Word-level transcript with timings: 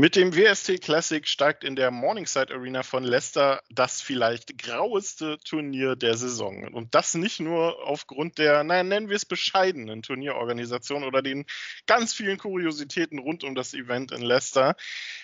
Mit 0.00 0.14
dem 0.14 0.32
WST 0.32 0.80
Classic 0.80 1.26
steigt 1.26 1.64
in 1.64 1.74
der 1.74 1.90
Morningside 1.90 2.54
Arena 2.54 2.84
von 2.84 3.02
Leicester 3.02 3.60
das 3.68 4.00
vielleicht 4.00 4.56
graueste 4.56 5.38
Turnier 5.38 5.96
der 5.96 6.16
Saison. 6.16 6.72
Und 6.72 6.94
das 6.94 7.14
nicht 7.14 7.40
nur 7.40 7.84
aufgrund 7.84 8.38
der, 8.38 8.62
naja, 8.62 8.84
nennen 8.84 9.08
wir 9.08 9.16
es 9.16 9.24
bescheidenen 9.24 10.02
Turnierorganisation 10.02 11.02
oder 11.02 11.20
den 11.20 11.46
ganz 11.86 12.14
vielen 12.14 12.38
Kuriositäten 12.38 13.18
rund 13.18 13.42
um 13.42 13.56
das 13.56 13.74
Event 13.74 14.12
in 14.12 14.22
Leicester. 14.22 14.76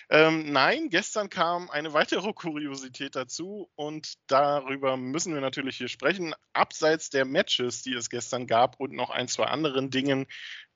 Ähm, 0.09 0.51
nein, 0.51 0.89
gestern 0.89 1.29
kam 1.29 1.69
eine 1.69 1.93
weitere 1.93 2.33
Kuriosität 2.33 3.15
dazu 3.15 3.71
und 3.75 4.15
darüber 4.27 4.97
müssen 4.97 5.33
wir 5.33 5.39
natürlich 5.39 5.77
hier 5.77 5.87
sprechen. 5.87 6.35
Abseits 6.51 7.09
der 7.09 7.23
Matches, 7.23 7.81
die 7.81 7.93
es 7.93 8.09
gestern 8.09 8.45
gab 8.45 8.77
und 8.81 8.91
noch 8.91 9.09
ein, 9.09 9.29
zwei 9.29 9.45
anderen 9.45 9.89
Dingen, 9.89 10.27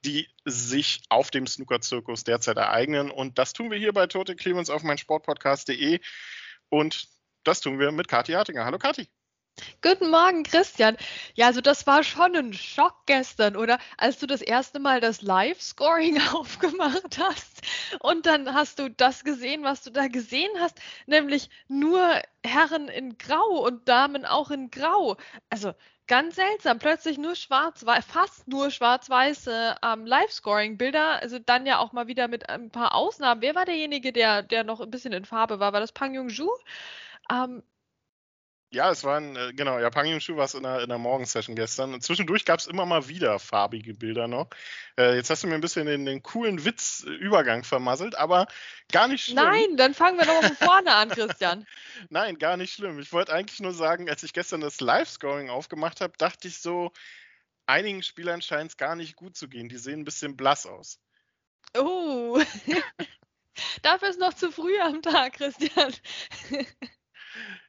die 0.05 0.27
sich 0.45 1.01
auf 1.09 1.31
dem 1.31 1.47
Snooker-Zirkus 1.47 2.23
derzeit 2.23 2.57
ereignen. 2.57 3.11
Und 3.11 3.37
das 3.37 3.53
tun 3.53 3.71
wir 3.71 3.77
hier 3.77 3.93
bei 3.93 4.07
Tote 4.07 4.35
Clemens 4.35 4.69
auf 4.69 4.83
meinsportpodcast.de. 4.83 5.99
Und 6.69 7.07
das 7.43 7.61
tun 7.61 7.79
wir 7.79 7.91
mit 7.91 8.07
Kathi 8.07 8.33
Hartinger. 8.33 8.65
Hallo 8.65 8.77
Kathi. 8.77 9.09
Guten 9.81 10.09
Morgen, 10.09 10.43
Christian. 10.43 10.95
Ja, 11.35 11.47
also 11.47 11.59
das 11.59 11.85
war 11.85 12.03
schon 12.03 12.35
ein 12.35 12.53
Schock 12.53 12.95
gestern, 13.05 13.57
oder? 13.57 13.77
Als 13.97 14.19
du 14.19 14.25
das 14.25 14.41
erste 14.41 14.79
Mal 14.79 15.01
das 15.01 15.21
Live-Scoring 15.21 16.21
aufgemacht 16.33 17.17
hast 17.17 17.61
und 17.99 18.25
dann 18.25 18.53
hast 18.53 18.79
du 18.79 18.89
das 18.89 19.23
gesehen, 19.23 19.63
was 19.63 19.83
du 19.83 19.89
da 19.91 20.07
gesehen 20.07 20.51
hast, 20.59 20.79
nämlich 21.07 21.49
nur 21.67 22.21
Herren 22.45 22.87
in 22.87 23.17
Grau 23.17 23.65
und 23.65 23.87
Damen 23.89 24.25
auch 24.25 24.49
in 24.51 24.71
Grau. 24.71 25.17
Also 25.49 25.73
ganz 26.09 26.35
seltsam. 26.35 26.79
Plötzlich 26.79 27.17
nur 27.17 27.35
schwarz, 27.35 27.85
fast 28.07 28.47
nur 28.49 28.71
schwarz-weiße 28.71 29.77
ähm, 29.81 30.05
Live-Scoring-Bilder. 30.05 31.21
Also 31.21 31.39
dann 31.39 31.65
ja 31.65 31.79
auch 31.79 31.93
mal 31.93 32.07
wieder 32.07 32.27
mit 32.27 32.49
ein 32.49 32.71
paar 32.71 32.95
Ausnahmen. 32.95 33.41
Wer 33.41 33.55
war 33.55 33.65
derjenige, 33.65 34.11
der, 34.11 34.43
der 34.43 34.65
noch 34.65 34.81
ein 34.81 34.91
bisschen 34.91 35.13
in 35.13 35.23
Farbe 35.23 35.59
war? 35.59 35.71
War 35.71 35.79
das 35.79 35.93
Pang 35.93 36.13
Jung-Ju? 36.13 36.49
Ähm, 37.31 37.63
ja, 38.71 38.91
es 38.91 39.03
waren, 39.03 39.35
äh, 39.35 39.51
genau, 39.53 39.79
ja, 39.79 39.89
Pang 39.89 40.05
Yung-Shu 40.05 40.37
war 40.37 40.45
es 40.45 40.53
in 40.53 40.61
der, 40.61 40.81
in 40.81 40.89
der 40.89 40.99
Morgensession 40.99 41.55
gestern. 41.55 41.99
Zwischendurch 42.01 42.45
gab 42.45 42.59
es 42.59 42.67
immer 42.67 42.85
mal 42.85 43.07
wieder 43.07 43.39
farbige 43.39 43.95
Bilder 43.95 44.27
noch. 44.27 44.49
Äh, 44.97 45.15
jetzt 45.15 45.31
hast 45.31 45.43
du 45.43 45.47
mir 45.47 45.55
ein 45.55 45.61
bisschen 45.61 45.87
den, 45.87 46.05
den 46.05 46.21
coolen 46.21 46.63
Witzübergang 46.63 47.63
vermasselt, 47.63 48.15
aber 48.15 48.47
gar 48.91 49.07
nicht 49.07 49.25
schlimm. 49.25 49.37
Nein, 49.37 49.77
dann 49.77 49.95
fangen 49.95 50.19
wir 50.19 50.25
doch 50.25 50.43
von 50.43 50.55
vorne 50.55 50.93
an, 50.93 51.09
Christian. 51.09 51.65
Nein, 52.09 52.37
gar 52.37 52.57
nicht 52.57 52.73
schlimm. 52.73 52.99
Ich 52.99 53.11
wollte 53.11 53.33
eigentlich 53.33 53.59
nur 53.59 53.73
sagen, 53.73 54.07
als 54.07 54.21
ich 54.21 54.33
gestern 54.33 54.61
das 54.61 54.81
Live-Scoring 54.81 55.49
aufgemacht 55.49 56.01
habe, 56.01 56.13
dachte 56.17 56.47
ich 56.47 56.59
so, 56.59 56.91
einigen 57.65 58.03
Spielern 58.03 58.41
scheint 58.41 58.71
es 58.71 58.77
gar 58.77 58.95
nicht 58.95 59.15
gut 59.15 59.35
zu 59.35 59.47
gehen. 59.47 59.69
Die 59.69 59.77
sehen 59.77 60.01
ein 60.01 60.05
bisschen 60.05 60.37
blass 60.37 60.67
aus. 60.67 60.99
Oh. 61.75 62.39
Dafür 63.81 64.09
ist 64.09 64.19
noch 64.19 64.33
zu 64.33 64.51
früh 64.51 64.79
am 64.79 65.01
Tag, 65.01 65.33
Christian. 65.33 65.93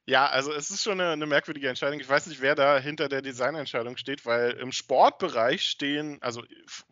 Ja, 0.07 0.27
also 0.27 0.53
es 0.53 0.71
ist 0.71 0.83
schon 0.83 1.01
eine, 1.01 1.13
eine, 1.13 1.27
merkwürdige 1.27 1.69
Entscheidung. 1.69 2.01
Ich 2.01 2.09
weiß 2.09 2.27
nicht, 2.27 2.41
wer 2.41 2.55
da 2.55 2.79
hinter 2.79 3.09
der 3.09 3.23
Designentscheidung 3.23 3.97
steht, 3.97 4.27
weil 4.27 4.53
im 4.53 4.73
Sportbereich 4.73 5.63
stehen, 5.63 6.19
also 6.21 6.43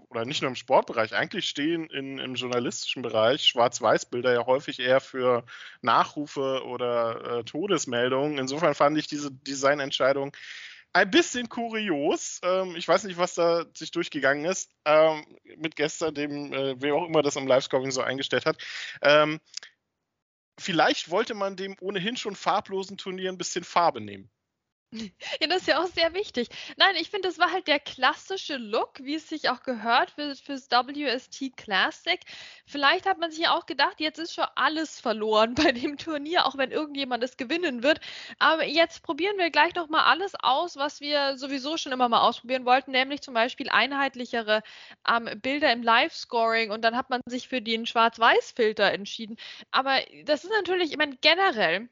oder 0.08 0.24
nicht 0.24 0.40
nur 0.40 0.50
im 0.50 0.54
Sportbereich, 0.54 1.14
eigentlich 1.14 1.48
stehen 1.48 1.90
in, 1.90 2.18
im 2.18 2.34
journalistischen 2.34 3.02
Bereich 3.02 3.42
Schwarz-Weiß-Bilder 3.42 4.32
ja 4.32 4.46
häufig 4.46 4.78
eher 4.78 5.00
für 5.00 5.44
Nachrufe 5.82 6.64
oder 6.64 7.38
äh, 7.40 7.44
Todesmeldungen. 7.44 8.38
Insofern 8.38 8.74
fand 8.74 8.96
ich 8.98 9.08
diese 9.08 9.32
Designentscheidung 9.32 10.32
ein 10.92 11.10
bisschen 11.10 11.48
kurios. 11.48 12.40
Ähm, 12.42 12.74
ich 12.76 12.88
weiß 12.88 13.04
nicht, 13.04 13.18
was 13.18 13.34
da 13.34 13.64
sich 13.74 13.90
durchgegangen 13.90 14.44
ist 14.44 14.70
ähm, 14.84 15.24
mit 15.56 15.76
gestern, 15.76 16.14
dem, 16.14 16.52
äh, 16.52 16.74
wer 16.80 16.94
auch 16.94 17.06
immer 17.06 17.22
das 17.22 17.36
im 17.36 17.46
Livescoring 17.46 17.90
so 17.90 18.00
eingestellt 18.00 18.46
hat. 18.46 18.58
Ähm, 19.02 19.40
vielleicht 20.58 21.10
wollte 21.10 21.34
man 21.34 21.56
dem 21.56 21.76
ohnehin 21.80 22.16
schon 22.16 22.36
farblosen 22.36 22.98
Turnier 22.98 23.30
ein 23.30 23.38
bisschen 23.38 23.64
Farbe 23.64 24.00
nehmen. 24.00 24.30
Ja, 25.40 25.46
das 25.48 25.58
ist 25.62 25.68
ja 25.68 25.82
auch 25.82 25.86
sehr 25.86 26.14
wichtig. 26.14 26.48
Nein, 26.76 26.96
ich 26.96 27.10
finde, 27.10 27.28
das 27.28 27.38
war 27.38 27.52
halt 27.52 27.66
der 27.68 27.78
klassische 27.78 28.56
Look, 28.56 28.98
wie 29.02 29.14
es 29.16 29.28
sich 29.28 29.50
auch 29.50 29.62
gehört 29.62 30.10
für, 30.12 30.34
fürs 30.36 30.70
WST 30.70 31.56
Classic. 31.56 32.20
Vielleicht 32.66 33.06
hat 33.06 33.18
man 33.18 33.30
sich 33.30 33.40
ja 33.40 33.56
auch 33.56 33.66
gedacht, 33.66 34.00
jetzt 34.00 34.18
ist 34.18 34.34
schon 34.34 34.46
alles 34.54 34.98
verloren 35.00 35.54
bei 35.54 35.72
dem 35.72 35.98
Turnier, 35.98 36.46
auch 36.46 36.56
wenn 36.56 36.70
irgendjemand 36.70 37.22
es 37.22 37.36
gewinnen 37.36 37.82
wird. 37.82 38.00
Aber 38.38 38.64
jetzt 38.64 39.02
probieren 39.02 39.36
wir 39.38 39.50
gleich 39.50 39.74
nochmal 39.74 40.04
alles 40.04 40.32
aus, 40.40 40.76
was 40.76 41.00
wir 41.00 41.36
sowieso 41.36 41.76
schon 41.76 41.92
immer 41.92 42.08
mal 42.08 42.20
ausprobieren 42.20 42.64
wollten, 42.64 42.92
nämlich 42.92 43.20
zum 43.20 43.34
Beispiel 43.34 43.68
einheitlichere 43.68 44.62
ähm, 45.06 45.28
Bilder 45.40 45.72
im 45.72 45.82
Live-Scoring 45.82 46.70
und 46.70 46.82
dann 46.82 46.96
hat 46.96 47.10
man 47.10 47.20
sich 47.26 47.48
für 47.48 47.60
den 47.62 47.84
Schwarz-Weiß-Filter 47.86 48.90
entschieden. 48.92 49.36
Aber 49.70 49.98
das 50.24 50.44
ist 50.44 50.50
natürlich, 50.50 50.92
ich 50.92 50.96
meine, 50.98 51.16
generell 51.20 51.88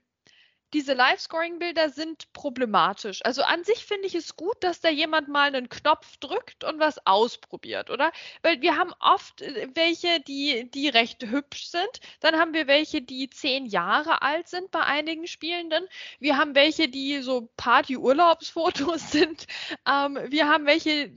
diese 0.76 0.92
Live-Scoring-Bilder 0.92 1.88
sind 1.88 2.30
problematisch. 2.34 3.24
Also 3.24 3.42
an 3.42 3.64
sich 3.64 3.86
finde 3.86 4.06
ich 4.06 4.14
es 4.14 4.36
gut, 4.36 4.56
dass 4.60 4.82
da 4.82 4.90
jemand 4.90 5.26
mal 5.26 5.48
einen 5.48 5.70
Knopf 5.70 6.18
drückt 6.18 6.64
und 6.64 6.78
was 6.78 7.06
ausprobiert, 7.06 7.88
oder? 7.88 8.12
Weil 8.42 8.60
wir 8.60 8.76
haben 8.76 8.92
oft 9.00 9.40
äh, 9.40 9.68
welche, 9.72 10.20
die, 10.20 10.70
die 10.70 10.90
recht 10.90 11.24
hübsch 11.24 11.68
sind. 11.68 11.88
Dann 12.20 12.36
haben 12.36 12.52
wir 12.52 12.66
welche, 12.66 13.00
die 13.00 13.30
zehn 13.30 13.64
Jahre 13.64 14.20
alt 14.20 14.48
sind 14.48 14.70
bei 14.70 14.82
einigen 14.82 15.26
Spielenden. 15.26 15.82
Wir 16.18 16.36
haben 16.36 16.54
welche, 16.54 16.88
die 16.88 17.22
so 17.22 17.48
Party-Urlaubsfotos 17.56 19.10
sind. 19.12 19.46
Ähm, 19.90 20.18
wir 20.28 20.46
haben 20.46 20.66
welche 20.66 21.10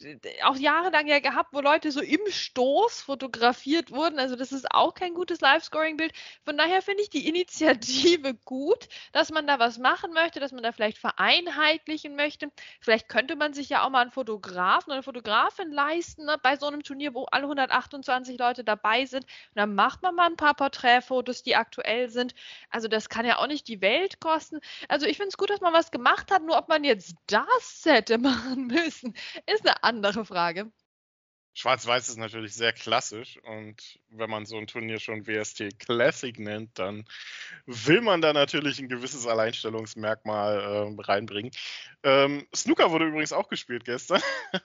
auch 0.46 0.56
jahrelang 0.56 1.08
ja 1.08 1.20
gehabt, 1.20 1.50
wo 1.52 1.60
Leute 1.60 1.92
so 1.92 2.00
im 2.00 2.22
Stoß 2.30 3.02
fotografiert 3.02 3.92
wurden. 3.92 4.20
Also 4.20 4.38
das 4.38 4.54
ist 4.54 4.72
auch 4.72 4.94
kein 4.94 5.14
gutes 5.14 5.42
Live-Scoring-Bild. 5.42 6.14
Von 6.46 6.56
daher 6.56 6.82
finde 6.82 7.04
ich 7.04 7.10
die 7.10 7.28
Initiative 7.28 8.36
gut, 8.46 8.88
dass 9.12 9.32
man 9.32 9.49
da 9.50 9.60
was 9.60 9.78
machen 9.78 10.14
möchte, 10.14 10.40
dass 10.40 10.52
man 10.52 10.64
da 10.64 10.72
vielleicht 10.72 10.98
vereinheitlichen 10.98 12.16
möchte. 12.16 12.52
Vielleicht 12.80 13.10
könnte 13.10 13.36
man 13.36 13.54
sich 13.54 13.70
ja 13.70 13.84
auch 13.84 13.90
mal 13.90 14.02
einen 14.02 14.12
Fotografen 14.12 14.90
oder 14.90 14.96
eine 14.96 15.04
Fotografin 15.04 15.72
leisten 15.72 16.26
ne, 16.26 16.38
bei 16.42 16.56
so 16.56 16.68
einem 16.68 16.84
Turnier, 16.84 17.14
wo 17.14 17.26
alle 17.26 17.44
128 17.44 18.38
Leute 18.40 18.64
dabei 18.64 19.06
sind. 19.06 19.24
Und 19.24 19.56
dann 19.56 19.76
macht 19.76 20.02
man 20.04 20.16
mal 20.16 20.28
ein 20.28 20.36
paar 20.38 20.54
Porträtfotos, 20.54 21.44
die 21.44 21.56
aktuell 21.56 22.10
sind. 22.10 22.34
Also 22.70 22.88
das 22.88 23.10
kann 23.10 23.26
ja 23.26 23.40
auch 23.40 23.48
nicht 23.48 23.68
die 23.68 23.82
Welt 23.82 24.20
kosten. 24.20 24.60
Also 24.88 25.06
ich 25.06 25.18
finde 25.18 25.30
es 25.30 25.38
gut, 25.38 25.50
dass 25.50 25.62
man 25.62 25.74
was 25.74 25.92
gemacht 25.92 26.32
hat, 26.32 26.44
nur 26.44 26.58
ob 26.58 26.70
man 26.70 26.84
jetzt 26.84 27.16
das 27.28 27.82
hätte 27.86 28.18
machen 28.20 28.68
müssen, 28.68 29.16
ist 29.46 29.68
eine 29.68 29.84
andere 29.84 30.26
Frage. 30.26 30.72
Schwarz-Weiß 31.60 32.08
ist 32.08 32.18
natürlich 32.18 32.54
sehr 32.54 32.72
klassisch 32.72 33.38
und 33.44 34.00
wenn 34.12 34.30
man 34.30 34.46
so 34.46 34.58
ein 34.58 34.66
Turnier 34.66 34.98
schon 34.98 35.28
WST 35.28 35.78
Classic 35.78 36.40
nennt, 36.40 36.80
dann 36.80 37.04
will 37.66 38.00
man 38.00 38.22
da 38.22 38.32
natürlich 38.32 38.80
ein 38.80 38.88
gewisses 38.88 39.28
Alleinstellungsmerkmal 39.28 40.62
äh, 40.98 41.02
reinbringen. 41.02 41.52
Ähm, 42.04 42.48
Snooker 42.56 42.92
wurde 42.92 43.08
übrigens 43.08 43.34
auch 43.34 43.50
gespielt 43.50 43.84
gestern. 43.84 44.22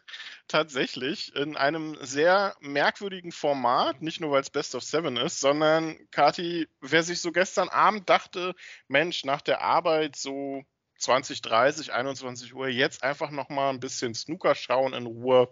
Tatsächlich 0.46 1.34
in 1.34 1.56
einem 1.56 1.96
sehr 2.00 2.54
merkwürdigen 2.60 3.32
Format, 3.32 4.00
nicht 4.00 4.20
nur 4.20 4.30
weil 4.30 4.42
es 4.42 4.50
Best 4.50 4.76
of 4.76 4.84
Seven 4.84 5.16
ist, 5.16 5.40
sondern 5.40 5.98
Kati, 6.12 6.68
wer 6.80 7.02
sich 7.02 7.20
so 7.20 7.32
gestern 7.32 7.70
Abend 7.70 8.08
dachte, 8.08 8.54
Mensch, 8.86 9.24
nach 9.24 9.40
der 9.40 9.62
Arbeit 9.62 10.14
so 10.14 10.62
20, 10.98 11.42
30, 11.42 11.92
21 11.92 12.54
Uhr 12.54 12.68
jetzt 12.68 13.02
einfach 13.02 13.30
nochmal 13.30 13.70
ein 13.70 13.80
bisschen 13.80 14.14
Snooker 14.14 14.54
schauen 14.54 14.94
in 14.94 15.06
Ruhe 15.06 15.50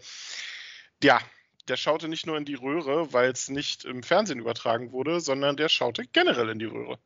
ja, 1.02 1.20
der 1.68 1.76
schaute 1.76 2.08
nicht 2.08 2.26
nur 2.26 2.36
in 2.36 2.44
die 2.44 2.54
Röhre, 2.54 3.12
weil 3.12 3.30
es 3.30 3.48
nicht 3.48 3.84
im 3.84 4.02
Fernsehen 4.02 4.40
übertragen 4.40 4.92
wurde, 4.92 5.20
sondern 5.20 5.56
der 5.56 5.68
schaute 5.68 6.04
generell 6.06 6.48
in 6.48 6.58
die 6.58 6.66
Röhre. 6.66 6.98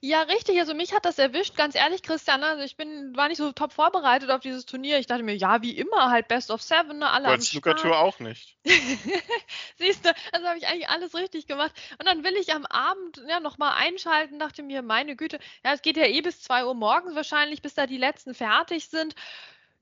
Ja, 0.00 0.22
richtig. 0.22 0.58
Also 0.58 0.74
mich 0.74 0.92
hat 0.92 1.04
das 1.04 1.18
erwischt, 1.18 1.56
ganz 1.56 1.74
ehrlich, 1.74 2.02
Christian. 2.02 2.42
Also 2.42 2.62
ich 2.64 2.76
bin, 2.76 3.16
war 3.16 3.28
nicht 3.28 3.38
so 3.38 3.52
top 3.52 3.72
vorbereitet 3.72 4.30
auf 4.30 4.40
dieses 4.40 4.66
Turnier. 4.66 4.98
Ich 4.98 5.06
dachte 5.06 5.22
mir, 5.22 5.36
ja, 5.36 5.62
wie 5.62 5.76
immer, 5.76 6.10
halt 6.10 6.28
Best 6.28 6.50
of 6.50 6.62
Seven, 6.62 6.98
ne, 6.98 7.08
alle 7.08 7.28
Bei 7.28 7.38
Snooker-Tour 7.38 7.98
auch 7.98 8.18
nicht. 8.18 8.56
Siehst 9.76 10.04
du, 10.04 10.12
also 10.32 10.46
habe 10.46 10.58
ich 10.58 10.66
eigentlich 10.66 10.88
alles 10.88 11.14
richtig 11.14 11.46
gemacht. 11.46 11.72
Und 11.98 12.06
dann 12.06 12.24
will 12.24 12.36
ich 12.36 12.52
am 12.52 12.66
Abend 12.66 13.22
ja 13.28 13.40
nochmal 13.40 13.74
einschalten, 13.76 14.38
dachte 14.38 14.62
mir, 14.62 14.82
meine 14.82 15.16
Güte, 15.16 15.38
ja, 15.64 15.72
es 15.72 15.82
geht 15.82 15.96
ja 15.96 16.06
eh 16.06 16.20
bis 16.20 16.42
2 16.42 16.64
Uhr 16.64 16.74
morgens 16.74 17.14
wahrscheinlich, 17.14 17.62
bis 17.62 17.74
da 17.74 17.86
die 17.86 17.98
letzten 17.98 18.34
fertig 18.34 18.88
sind 18.88 19.14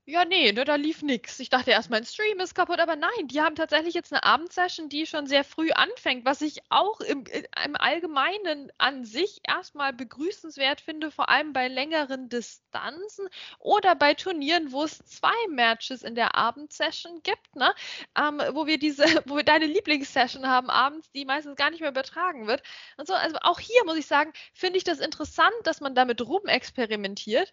Ja, 0.09 0.23
nee, 0.23 0.53
ne, 0.53 0.63
da 0.63 0.75
lief 0.75 1.01
nichts. 1.01 1.37
Ich 1.41 1.49
dachte 1.49 1.71
erst, 1.71 1.89
mein 1.89 2.05
Stream 2.05 2.39
ist 2.39 2.55
kaputt, 2.55 2.79
aber 2.79 2.95
nein, 2.95 3.27
die 3.27 3.41
haben 3.41 3.55
tatsächlich 3.55 3.93
jetzt 3.93 4.13
eine 4.13 4.23
Abendsession, 4.23 4.87
die 4.87 5.05
schon 5.05 5.27
sehr 5.27 5.43
früh 5.43 5.69
anfängt, 5.71 6.23
was 6.23 6.39
ich 6.41 6.59
auch 6.69 7.01
im, 7.01 7.25
im 7.65 7.75
Allgemeinen 7.75 8.71
an 8.77 9.03
sich 9.03 9.41
erstmal 9.43 9.91
begrüßenswert 9.91 10.79
finde, 10.79 11.11
vor 11.11 11.27
allem 11.27 11.51
bei 11.51 11.67
längeren 11.67 12.29
Distanzen 12.29 13.27
oder 13.59 13.95
bei 13.95 14.13
Turnieren, 14.13 14.71
wo 14.71 14.83
es 14.85 14.97
zwei 14.99 15.35
Matches 15.49 16.03
in 16.03 16.15
der 16.15 16.35
Abendsession 16.35 17.21
gibt, 17.21 17.53
ne? 17.57 17.73
Ähm, 18.17 18.41
wo 18.53 18.65
wir 18.65 18.79
diese, 18.79 19.03
wo 19.25 19.35
wir 19.35 19.43
deine 19.43 19.65
Lieblingssession 19.65 20.47
haben 20.47 20.69
abends, 20.69 21.11
die 21.11 21.25
meistens 21.25 21.57
gar 21.57 21.69
nicht 21.69 21.81
mehr 21.81 21.89
übertragen 21.89 22.47
wird. 22.47 22.63
Und 22.95 23.07
so, 23.07 23.13
also 23.13 23.35
auch 23.41 23.59
hier 23.59 23.83
muss 23.83 23.97
ich 23.97 24.07
sagen, 24.07 24.31
finde 24.53 24.77
ich 24.77 24.85
das 24.85 24.99
interessant, 24.99 25.53
dass 25.65 25.81
man 25.81 25.95
damit 25.95 26.21
rumexperimentiert. 26.21 27.51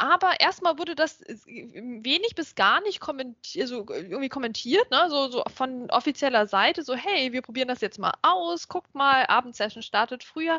Aber 0.00 0.40
erstmal 0.40 0.78
wurde 0.78 0.94
das 0.94 1.20
äh, 1.20 1.36
wenig 1.46 2.34
bis 2.34 2.54
gar 2.54 2.80
nicht 2.80 3.00
kommentiert, 3.00 3.64
also 3.64 3.84
irgendwie 3.90 4.30
kommentiert, 4.30 4.90
ne? 4.90 5.08
so, 5.10 5.28
so 5.28 5.44
von 5.54 5.90
offizieller 5.90 6.46
Seite, 6.46 6.82
so 6.82 6.94
hey, 6.94 7.34
wir 7.34 7.42
probieren 7.42 7.68
das 7.68 7.82
jetzt 7.82 7.98
mal 7.98 8.14
aus, 8.22 8.68
guckt 8.68 8.94
mal, 8.94 9.26
Abendsession 9.26 9.82
startet 9.82 10.24
früher. 10.24 10.58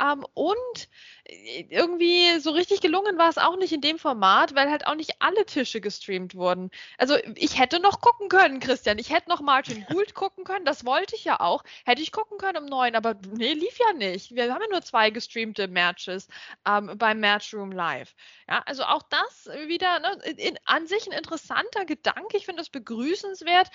Ähm, 0.00 0.26
und 0.34 0.88
äh, 1.22 1.66
irgendwie 1.70 2.40
so 2.40 2.50
richtig 2.50 2.80
gelungen 2.80 3.16
war 3.16 3.28
es 3.28 3.38
auch 3.38 3.56
nicht 3.56 3.72
in 3.72 3.80
dem 3.80 3.96
Format, 3.96 4.56
weil 4.56 4.68
halt 4.68 4.88
auch 4.88 4.96
nicht 4.96 5.12
alle 5.20 5.46
Tische 5.46 5.80
gestreamt 5.80 6.34
wurden. 6.34 6.72
Also 6.98 7.16
ich 7.36 7.60
hätte 7.60 7.78
noch 7.78 8.00
gucken 8.00 8.28
können, 8.28 8.58
Christian, 8.58 8.98
ich 8.98 9.10
hätte 9.10 9.28
noch 9.28 9.40
Martin 9.40 9.86
Gould 9.88 10.14
gucken 10.14 10.42
können, 10.42 10.64
das 10.64 10.84
wollte 10.84 11.14
ich 11.14 11.24
ja 11.24 11.38
auch. 11.38 11.62
Hätte 11.84 12.02
ich 12.02 12.10
gucken 12.10 12.38
können 12.38 12.64
um 12.64 12.66
neun, 12.66 12.96
aber 12.96 13.14
nee, 13.30 13.52
lief 13.52 13.78
ja 13.78 13.92
nicht. 13.92 14.34
Wir 14.34 14.52
haben 14.52 14.62
ja 14.62 14.68
nur 14.68 14.82
zwei 14.82 15.10
gestreamte 15.10 15.68
Matches 15.68 16.26
ähm, 16.66 16.98
beim 16.98 17.20
Matchroom 17.20 17.70
Live. 17.70 18.16
Ja, 18.48 18.64
also 18.66 18.79
also 18.80 18.84
auch 18.84 19.02
das 19.08 19.46
wieder 19.68 20.00
ne, 20.00 20.14
in, 20.36 20.58
an 20.64 20.86
sich 20.86 21.06
ein 21.06 21.12
interessanter 21.12 21.84
Gedanke. 21.84 22.36
Ich 22.36 22.46
finde 22.46 22.60
das 22.60 22.70
begrüßenswert. 22.70 23.70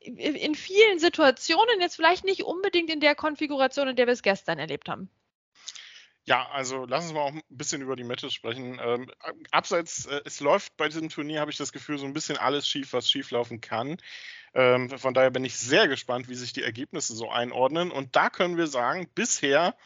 In 0.00 0.54
vielen 0.54 0.98
Situationen, 0.98 1.80
jetzt 1.80 1.96
vielleicht 1.96 2.24
nicht 2.24 2.42
unbedingt 2.42 2.88
in 2.88 3.00
der 3.00 3.14
Konfiguration, 3.14 3.88
in 3.88 3.96
der 3.96 4.06
wir 4.06 4.14
es 4.14 4.22
gestern 4.22 4.58
erlebt 4.58 4.88
haben. 4.88 5.10
Ja, 6.24 6.48
also 6.50 6.86
lass 6.86 7.04
uns 7.04 7.12
mal 7.12 7.20
auch 7.20 7.32
ein 7.32 7.42
bisschen 7.50 7.82
über 7.82 7.96
die 7.96 8.04
Matches 8.04 8.32
sprechen. 8.32 8.80
Ähm, 8.82 9.10
abseits, 9.50 10.06
äh, 10.06 10.22
es 10.24 10.40
läuft 10.40 10.76
bei 10.78 10.88
diesem 10.88 11.10
Turnier, 11.10 11.40
habe 11.40 11.50
ich 11.50 11.58
das 11.58 11.72
Gefühl, 11.72 11.98
so 11.98 12.06
ein 12.06 12.14
bisschen 12.14 12.38
alles 12.38 12.66
schief, 12.66 12.94
was 12.94 13.10
schief 13.10 13.30
laufen 13.30 13.60
kann. 13.60 13.98
Ähm, 14.54 14.88
von 14.88 15.12
daher 15.12 15.30
bin 15.30 15.44
ich 15.44 15.58
sehr 15.58 15.86
gespannt, 15.86 16.28
wie 16.28 16.34
sich 16.34 16.52
die 16.54 16.62
Ergebnisse 16.62 17.14
so 17.14 17.30
einordnen. 17.30 17.90
Und 17.90 18.16
da 18.16 18.30
können 18.30 18.56
wir 18.56 18.68
sagen, 18.68 19.10
bisher 19.14 19.76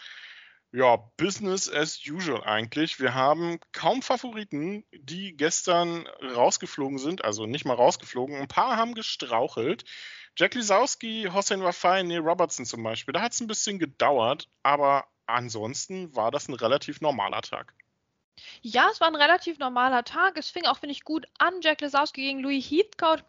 ja, 0.75 0.97
Business 1.17 1.73
as 1.73 2.01
usual 2.05 2.43
eigentlich. 2.43 2.99
Wir 2.99 3.15
haben 3.15 3.61
kaum 3.71 4.03
Favoriten, 4.03 4.85
die 4.91 5.37
gestern 5.37 6.09
rausgeflogen 6.35 6.99
sind, 6.99 7.25
also 7.25 7.47
nicht 7.47 7.65
mal 7.65 7.75
rausgeflogen. 7.75 8.35
Ein 8.35 8.49
paar 8.49 8.77
haben 8.77 8.95
gestrauchelt. 8.95 9.85
Jack 10.37 10.57
Lisowski, 10.57 11.29
Hossein 11.33 11.63
Wafai, 11.63 12.03
Neil 12.03 12.19
Robertson 12.19 12.67
zum 12.67 12.83
Beispiel. 12.83 13.13
Da 13.13 13.23
hat 13.23 13.33
es 13.33 13.41
ein 13.41 13.47
bisschen 13.47 13.79
gedauert, 13.79 14.49
aber 14.65 15.05
ansonsten 15.27 16.17
war 16.17 16.33
das 16.33 16.49
ein 16.49 16.55
relativ 16.55 17.01
normaler 17.01 17.43
Tag. 17.43 17.73
Ja, 18.61 18.89
es 18.91 19.01
war 19.01 19.07
ein 19.07 19.15
relativ 19.15 19.61
normaler 19.61 20.03
Tag. 20.03 20.37
Es 20.37 20.51
fing 20.51 20.67
auch, 20.67 20.79
finde 20.79 20.95
ich, 20.95 21.05
gut 21.05 21.25
an. 21.39 21.61
Jack 21.61 21.83
Lisowski 21.83 22.23
gegen 22.23 22.41
Louis 22.41 22.69
Heathcote 22.69 23.25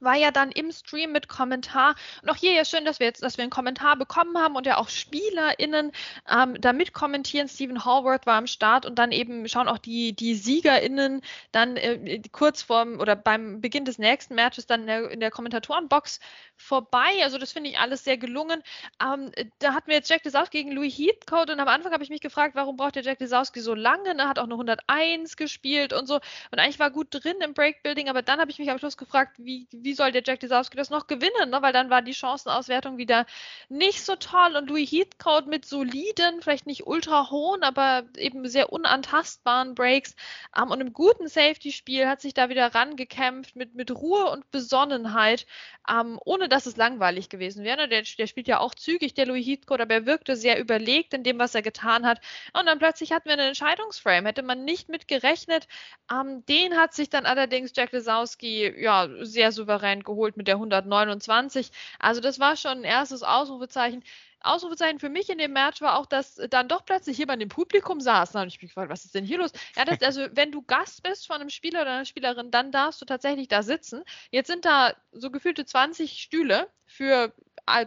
war 0.00 0.16
ja 0.16 0.30
dann 0.30 0.50
im 0.50 0.72
Stream 0.72 1.12
mit 1.12 1.28
Kommentar. 1.28 1.94
Und 2.22 2.30
auch 2.30 2.36
hier 2.36 2.52
ja 2.52 2.64
schön, 2.64 2.84
dass 2.84 3.00
wir 3.00 3.06
jetzt, 3.06 3.22
dass 3.22 3.36
wir 3.36 3.42
einen 3.42 3.50
Kommentar 3.50 3.96
bekommen 3.96 4.36
haben 4.38 4.56
und 4.56 4.66
ja 4.66 4.78
auch 4.78 4.88
SpielerInnen 4.88 5.92
ähm, 6.28 6.60
da 6.60 6.72
mitkommentieren. 6.72 7.48
Stephen 7.48 7.84
Hallworth 7.84 8.26
war 8.26 8.36
am 8.36 8.46
Start 8.46 8.86
und 8.86 8.98
dann 8.98 9.12
eben 9.12 9.48
schauen 9.48 9.68
auch 9.68 9.78
die, 9.78 10.14
die 10.14 10.34
SiegerInnen 10.34 11.22
dann 11.52 11.76
äh, 11.76 12.20
kurz 12.32 12.62
vorm 12.62 13.00
oder 13.00 13.16
beim 13.16 13.60
Beginn 13.60 13.84
des 13.84 13.98
nächsten 13.98 14.34
Matches 14.34 14.66
dann 14.66 14.82
in 14.82 14.86
der, 14.86 15.10
in 15.10 15.20
der 15.20 15.30
Kommentatorenbox 15.30 16.20
vorbei. 16.56 17.22
Also 17.22 17.38
das 17.38 17.52
finde 17.52 17.70
ich 17.70 17.78
alles 17.78 18.04
sehr 18.04 18.16
gelungen. 18.16 18.62
Ähm, 19.02 19.30
da 19.58 19.74
hatten 19.74 19.88
wir 19.88 19.96
jetzt 19.96 20.10
Jack 20.10 20.24
Lesowski 20.24 20.58
gegen 20.58 20.72
Louis 20.72 20.96
Heathcote 20.96 21.52
und 21.52 21.60
am 21.60 21.68
Anfang 21.68 21.92
habe 21.92 22.04
ich 22.04 22.10
mich 22.10 22.20
gefragt, 22.20 22.54
warum 22.54 22.76
braucht 22.76 22.96
der 22.96 23.02
Jack 23.02 23.20
Lesowski 23.20 23.60
so 23.60 23.74
lange? 23.74 24.16
Er 24.16 24.28
hat 24.28 24.38
auch 24.38 24.44
eine 24.44 24.54
101 24.54 25.36
gespielt 25.36 25.92
und 25.92 26.06
so 26.06 26.14
und 26.14 26.58
eigentlich 26.58 26.78
war 26.78 26.90
gut 26.90 27.08
drin 27.10 27.36
im 27.42 27.54
Breakbuilding, 27.54 28.08
aber 28.08 28.22
dann 28.22 28.40
habe 28.40 28.50
ich 28.50 28.58
mich 28.58 28.70
am 28.70 28.78
Schluss 28.78 28.96
gefragt, 28.96 29.36
wie, 29.38 29.66
wie 29.84 29.94
soll 29.94 30.12
der 30.12 30.22
Jack 30.24 30.42
Lesowski 30.42 30.76
das 30.76 30.90
noch 30.90 31.06
gewinnen? 31.06 31.50
Ne? 31.50 31.62
Weil 31.62 31.72
dann 31.72 31.90
war 31.90 32.02
die 32.02 32.14
Chancenauswertung 32.14 32.96
wieder 32.96 33.26
nicht 33.68 34.04
so 34.04 34.16
toll 34.16 34.56
und 34.56 34.68
Louis 34.68 34.90
Heathcote 34.90 35.48
mit 35.48 35.66
soliden, 35.66 36.40
vielleicht 36.42 36.66
nicht 36.66 36.86
ultra 36.86 37.30
hohen, 37.30 37.62
aber 37.62 38.04
eben 38.16 38.48
sehr 38.48 38.72
unantastbaren 38.72 39.74
Breaks 39.74 40.16
ähm, 40.56 40.70
und 40.70 40.80
einem 40.80 40.92
guten 40.92 41.28
Safety-Spiel 41.28 42.08
hat 42.08 42.20
sich 42.20 42.34
da 42.34 42.48
wieder 42.48 42.74
rangekämpft 42.74 43.56
mit, 43.56 43.74
mit 43.74 43.90
Ruhe 43.90 44.30
und 44.30 44.50
Besonnenheit, 44.50 45.46
ähm, 45.88 46.18
ohne 46.24 46.48
dass 46.48 46.66
es 46.66 46.76
langweilig 46.76 47.28
gewesen 47.28 47.64
wäre. 47.64 47.88
Der, 47.88 48.02
der 48.02 48.26
spielt 48.26 48.48
ja 48.48 48.60
auch 48.60 48.74
zügig, 48.74 49.14
der 49.14 49.26
Louis 49.26 49.46
Heathcote, 49.46 49.82
aber 49.82 49.94
er 49.94 50.06
wirkte 50.06 50.36
sehr 50.36 50.58
überlegt 50.58 51.14
in 51.14 51.22
dem, 51.22 51.38
was 51.38 51.54
er 51.54 51.62
getan 51.62 52.06
hat. 52.06 52.20
Und 52.58 52.66
dann 52.66 52.78
plötzlich 52.78 53.12
hatten 53.12 53.26
wir 53.26 53.34
einen 53.34 53.48
Entscheidungsframe, 53.48 54.26
hätte 54.26 54.42
man 54.42 54.64
nicht 54.64 54.88
mit 54.88 55.06
gerechnet. 55.08 55.68
Ähm, 56.10 56.44
den 56.46 56.76
hat 56.76 56.94
sich 56.94 57.10
dann 57.10 57.26
allerdings 57.26 57.72
Jack 57.74 57.92
Lesowski 57.92 58.72
ja 58.80 59.08
sehr 59.20 59.52
souverän 59.52 59.73
geholt 59.78 60.36
mit 60.36 60.48
der 60.48 60.56
129. 60.56 61.70
Also 61.98 62.20
das 62.20 62.38
war 62.40 62.56
schon 62.56 62.78
ein 62.78 62.84
erstes 62.84 63.22
Ausrufezeichen. 63.22 64.02
Ausrufezeichen 64.40 64.98
für 64.98 65.08
mich 65.08 65.30
in 65.30 65.38
dem 65.38 65.52
Match 65.52 65.80
war 65.80 65.98
auch, 65.98 66.06
dass 66.06 66.34
dann 66.50 66.68
doch 66.68 66.84
plötzlich 66.84 67.16
jemand 67.16 67.42
im 67.42 67.48
Publikum 67.48 68.00
saß. 68.00 68.32
Da 68.32 68.40
habe 68.40 68.48
ich 68.48 68.60
mich 68.60 68.70
gefragt, 68.70 68.90
was 68.90 69.04
ist 69.04 69.14
denn 69.14 69.24
hier 69.24 69.38
los? 69.38 69.52
Ja, 69.76 69.84
das, 69.84 70.02
also 70.02 70.26
wenn 70.32 70.52
du 70.52 70.62
Gast 70.62 71.02
bist 71.02 71.26
von 71.26 71.36
einem 71.36 71.50
Spieler 71.50 71.82
oder 71.82 71.92
einer 71.92 72.04
Spielerin, 72.04 72.50
dann 72.50 72.70
darfst 72.70 73.00
du 73.00 73.06
tatsächlich 73.06 73.48
da 73.48 73.62
sitzen. 73.62 74.02
Jetzt 74.30 74.48
sind 74.48 74.64
da 74.64 74.94
so 75.12 75.30
gefühlte 75.30 75.64
20 75.64 76.20
Stühle 76.20 76.68
für 76.86 77.32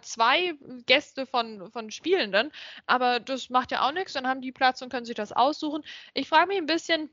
zwei 0.01 0.55
Gäste 0.87 1.27
von, 1.27 1.71
von 1.71 1.91
Spielenden, 1.91 2.51
aber 2.87 3.19
das 3.19 3.49
macht 3.49 3.71
ja 3.71 3.87
auch 3.87 3.91
nichts, 3.91 4.13
dann 4.13 4.27
haben 4.27 4.41
die 4.41 4.51
Platz 4.51 4.81
und 4.81 4.89
können 4.89 5.05
sich 5.05 5.15
das 5.15 5.31
aussuchen. 5.31 5.83
Ich 6.15 6.27
frage 6.27 6.47
mich 6.47 6.57
ein 6.57 6.65
bisschen, 6.65 7.11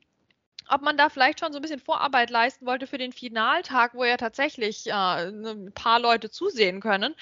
ob 0.69 0.82
man 0.82 0.96
da 0.96 1.08
vielleicht 1.08 1.40
schon 1.40 1.52
so 1.52 1.58
ein 1.58 1.62
bisschen 1.62 1.81
Vorarbeit 1.81 2.31
leisten 2.31 2.66
wollte 2.66 2.87
für 2.87 2.99
den 2.99 3.12
Finaltag, 3.12 3.94
wo 3.94 4.05
ja 4.05 4.16
tatsächlich 4.16 4.87
äh, 4.88 4.93
ein 4.93 5.72
paar 5.75 6.00
Leute 6.00 6.31
zusehen 6.31 6.81
können. 6.81 7.14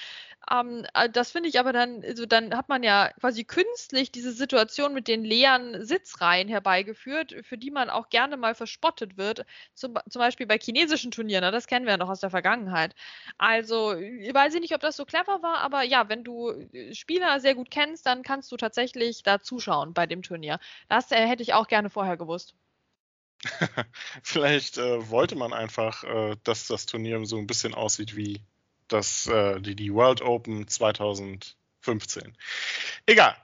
Ähm, 0.51 0.85
äh, 0.93 1.09
das 1.09 1.31
finde 1.31 1.49
ich 1.49 1.59
aber 1.59 1.73
dann, 1.73 2.03
also 2.03 2.25
dann 2.25 2.55
hat 2.55 2.69
man 2.69 2.83
ja 2.83 3.09
quasi 3.19 3.43
künstlich 3.43 4.11
diese 4.11 4.31
Situation 4.33 4.93
mit 4.93 5.07
den 5.07 5.23
leeren 5.23 5.85
Sitzreihen 5.85 6.47
herbeigeführt, 6.49 7.35
für 7.43 7.57
die 7.57 7.71
man 7.71 7.89
auch 7.89 8.09
gerne 8.09 8.37
mal 8.37 8.55
verspottet 8.55 9.17
wird, 9.17 9.45
zum, 9.73 9.95
zum 10.09 10.19
Beispiel 10.19 10.45
bei 10.47 10.57
chinesischen 10.57 11.11
Turnieren, 11.11 11.51
das 11.51 11.67
kennen 11.67 11.85
wir 11.85 11.93
ja 11.93 11.97
noch 11.97 12.09
aus 12.09 12.19
der 12.19 12.29
Vergangenheit. 12.29 12.93
Also, 13.37 13.93
ich 13.95 14.33
weiß 14.33 14.53
nicht, 14.55 14.73
ob 14.75 14.81
das 14.81 14.97
so 14.97 15.05
clever 15.05 15.41
war, 15.41 15.57
aber 15.59 15.83
ja, 15.83 16.09
wenn 16.09 16.23
du 16.23 16.51
äh, 16.51 16.93
Spieler 16.93 17.39
sehr 17.39 17.55
gut 17.55 17.71
kennst, 17.71 18.05
dann 18.05 18.23
kannst 18.23 18.51
du 18.51 18.57
tatsächlich 18.57 19.23
da 19.23 19.39
zuschauen 19.39 19.93
bei 19.93 20.05
dem 20.05 20.21
Turnier. 20.23 20.59
Das 20.89 21.11
äh, 21.11 21.27
hätte 21.27 21.43
ich 21.43 21.53
auch 21.53 21.67
gerne 21.67 21.89
vorher 21.89 22.17
gewusst. 22.17 22.55
Vielleicht 24.23 24.77
äh, 24.77 25.09
wollte 25.09 25.35
man 25.35 25.53
einfach, 25.53 26.03
äh, 26.03 26.35
dass 26.43 26.67
das 26.67 26.85
Turnier 26.85 27.25
so 27.25 27.37
ein 27.37 27.47
bisschen 27.47 27.73
aussieht 27.73 28.15
wie 28.15 28.41
das, 28.87 29.27
äh, 29.27 29.59
die, 29.59 29.75
die 29.75 29.93
World 29.93 30.21
Open 30.21 30.67
2015. 30.67 32.37
Egal. 33.05 33.35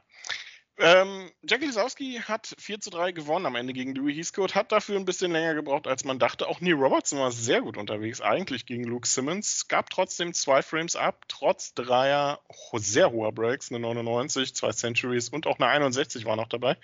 Ähm, 0.81 1.29
Jackie 1.43 1.65
Lisowski 1.65 2.21
hat 2.25 2.55
4 2.57 2.79
zu 2.79 2.89
3 2.89 3.11
gewonnen 3.11 3.45
am 3.45 3.55
Ende 3.55 3.73
gegen 3.73 3.93
Louis 3.95 4.15
Heathcote, 4.15 4.55
hat 4.55 4.71
dafür 4.71 4.95
ein 4.97 5.03
bisschen 5.03 5.33
länger 5.33 5.53
gebraucht, 5.53 5.87
als 5.87 6.05
man 6.05 6.19
dachte. 6.19 6.47
Auch 6.47 6.61
Neil 6.61 6.75
Robertson 6.75 7.19
war 7.19 7.33
sehr 7.33 7.61
gut 7.61 7.75
unterwegs, 7.75 8.21
eigentlich 8.21 8.65
gegen 8.65 8.85
Luke 8.85 9.05
Simmons. 9.05 9.67
Gab 9.67 9.89
trotzdem 9.89 10.33
zwei 10.33 10.61
Frames 10.61 10.95
ab, 10.95 11.25
trotz 11.27 11.73
dreier 11.73 12.39
sehr 12.75 13.11
hoher 13.11 13.33
Breaks, 13.33 13.71
eine 13.71 13.81
99, 13.81 14.55
zwei 14.55 14.71
Centuries 14.71 15.27
und 15.27 15.47
auch 15.47 15.59
eine 15.59 15.67
61 15.67 16.23
war 16.23 16.37
noch 16.37 16.47
dabei. 16.47 16.77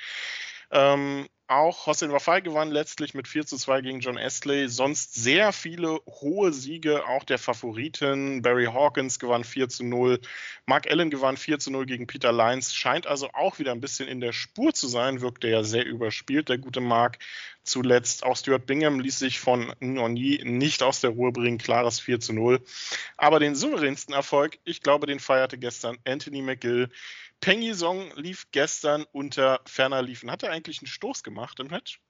Ähm, 0.71 1.27
auch 1.47 1.85
Hossein 1.85 2.11
Wafai 2.11 2.41
gewann 2.41 2.71
letztlich 2.71 3.13
mit 3.13 3.27
4 3.27 3.45
zu 3.45 3.57
2 3.57 3.81
gegen 3.81 3.99
John 3.99 4.17
Astley. 4.17 4.67
Sonst 4.67 5.13
sehr 5.13 5.53
viele 5.53 5.99
hohe 6.07 6.51
Siege, 6.51 7.07
auch 7.07 7.23
der 7.23 7.37
Favoriten. 7.37 8.41
Barry 8.41 8.65
Hawkins 8.65 9.19
gewann 9.19 9.43
4 9.43 9.69
zu 9.69 9.85
0. 9.85 10.19
Mark 10.65 10.89
Allen 10.89 11.11
gewann 11.11 11.37
4 11.37 11.59
zu 11.59 11.69
0 11.69 11.85
gegen 11.85 12.07
Peter 12.07 12.31
Lyons. 12.31 12.73
Scheint 12.73 13.05
also 13.05 13.29
auch 13.33 13.59
wieder 13.59 13.73
ein 13.73 13.81
bisschen 13.81 14.07
in 14.07 14.21
der 14.21 14.33
Spur 14.33 14.73
zu 14.73 14.87
sein. 14.87 15.21
Wirkte 15.21 15.47
ja 15.47 15.63
sehr 15.63 15.85
überspielt, 15.85 16.49
der 16.49 16.57
gute 16.57 16.81
Mark. 16.81 17.19
Zuletzt 17.63 18.23
auch 18.23 18.37
Stuart 18.37 18.65
Bingham 18.65 18.99
ließ 18.99 19.19
sich 19.19 19.39
von 19.39 19.71
Noni 19.79 20.41
nicht 20.43 20.81
aus 20.81 21.01
der 21.01 21.11
Ruhe 21.11 21.31
bringen. 21.31 21.59
Klares 21.59 21.99
4 21.99 22.19
zu 22.19 22.33
0. 22.33 22.59
Aber 23.17 23.39
den 23.39 23.53
souveränsten 23.53 24.15
Erfolg, 24.15 24.57
ich 24.63 24.81
glaube, 24.81 25.05
den 25.05 25.19
feierte 25.19 25.59
gestern 25.59 25.97
Anthony 26.05 26.41
McGill 26.41 26.89
Peng 27.41 27.73
Song 27.73 28.11
lief 28.15 28.45
gestern 28.51 29.05
unter 29.11 29.61
ferner 29.65 30.01
Liefen. 30.01 30.31
Hat 30.31 30.43
er 30.43 30.51
eigentlich 30.51 30.79
einen 30.79 30.87
Stoß 30.87 31.23
gemacht 31.23 31.59
im 31.59 31.67
Match? 31.67 32.01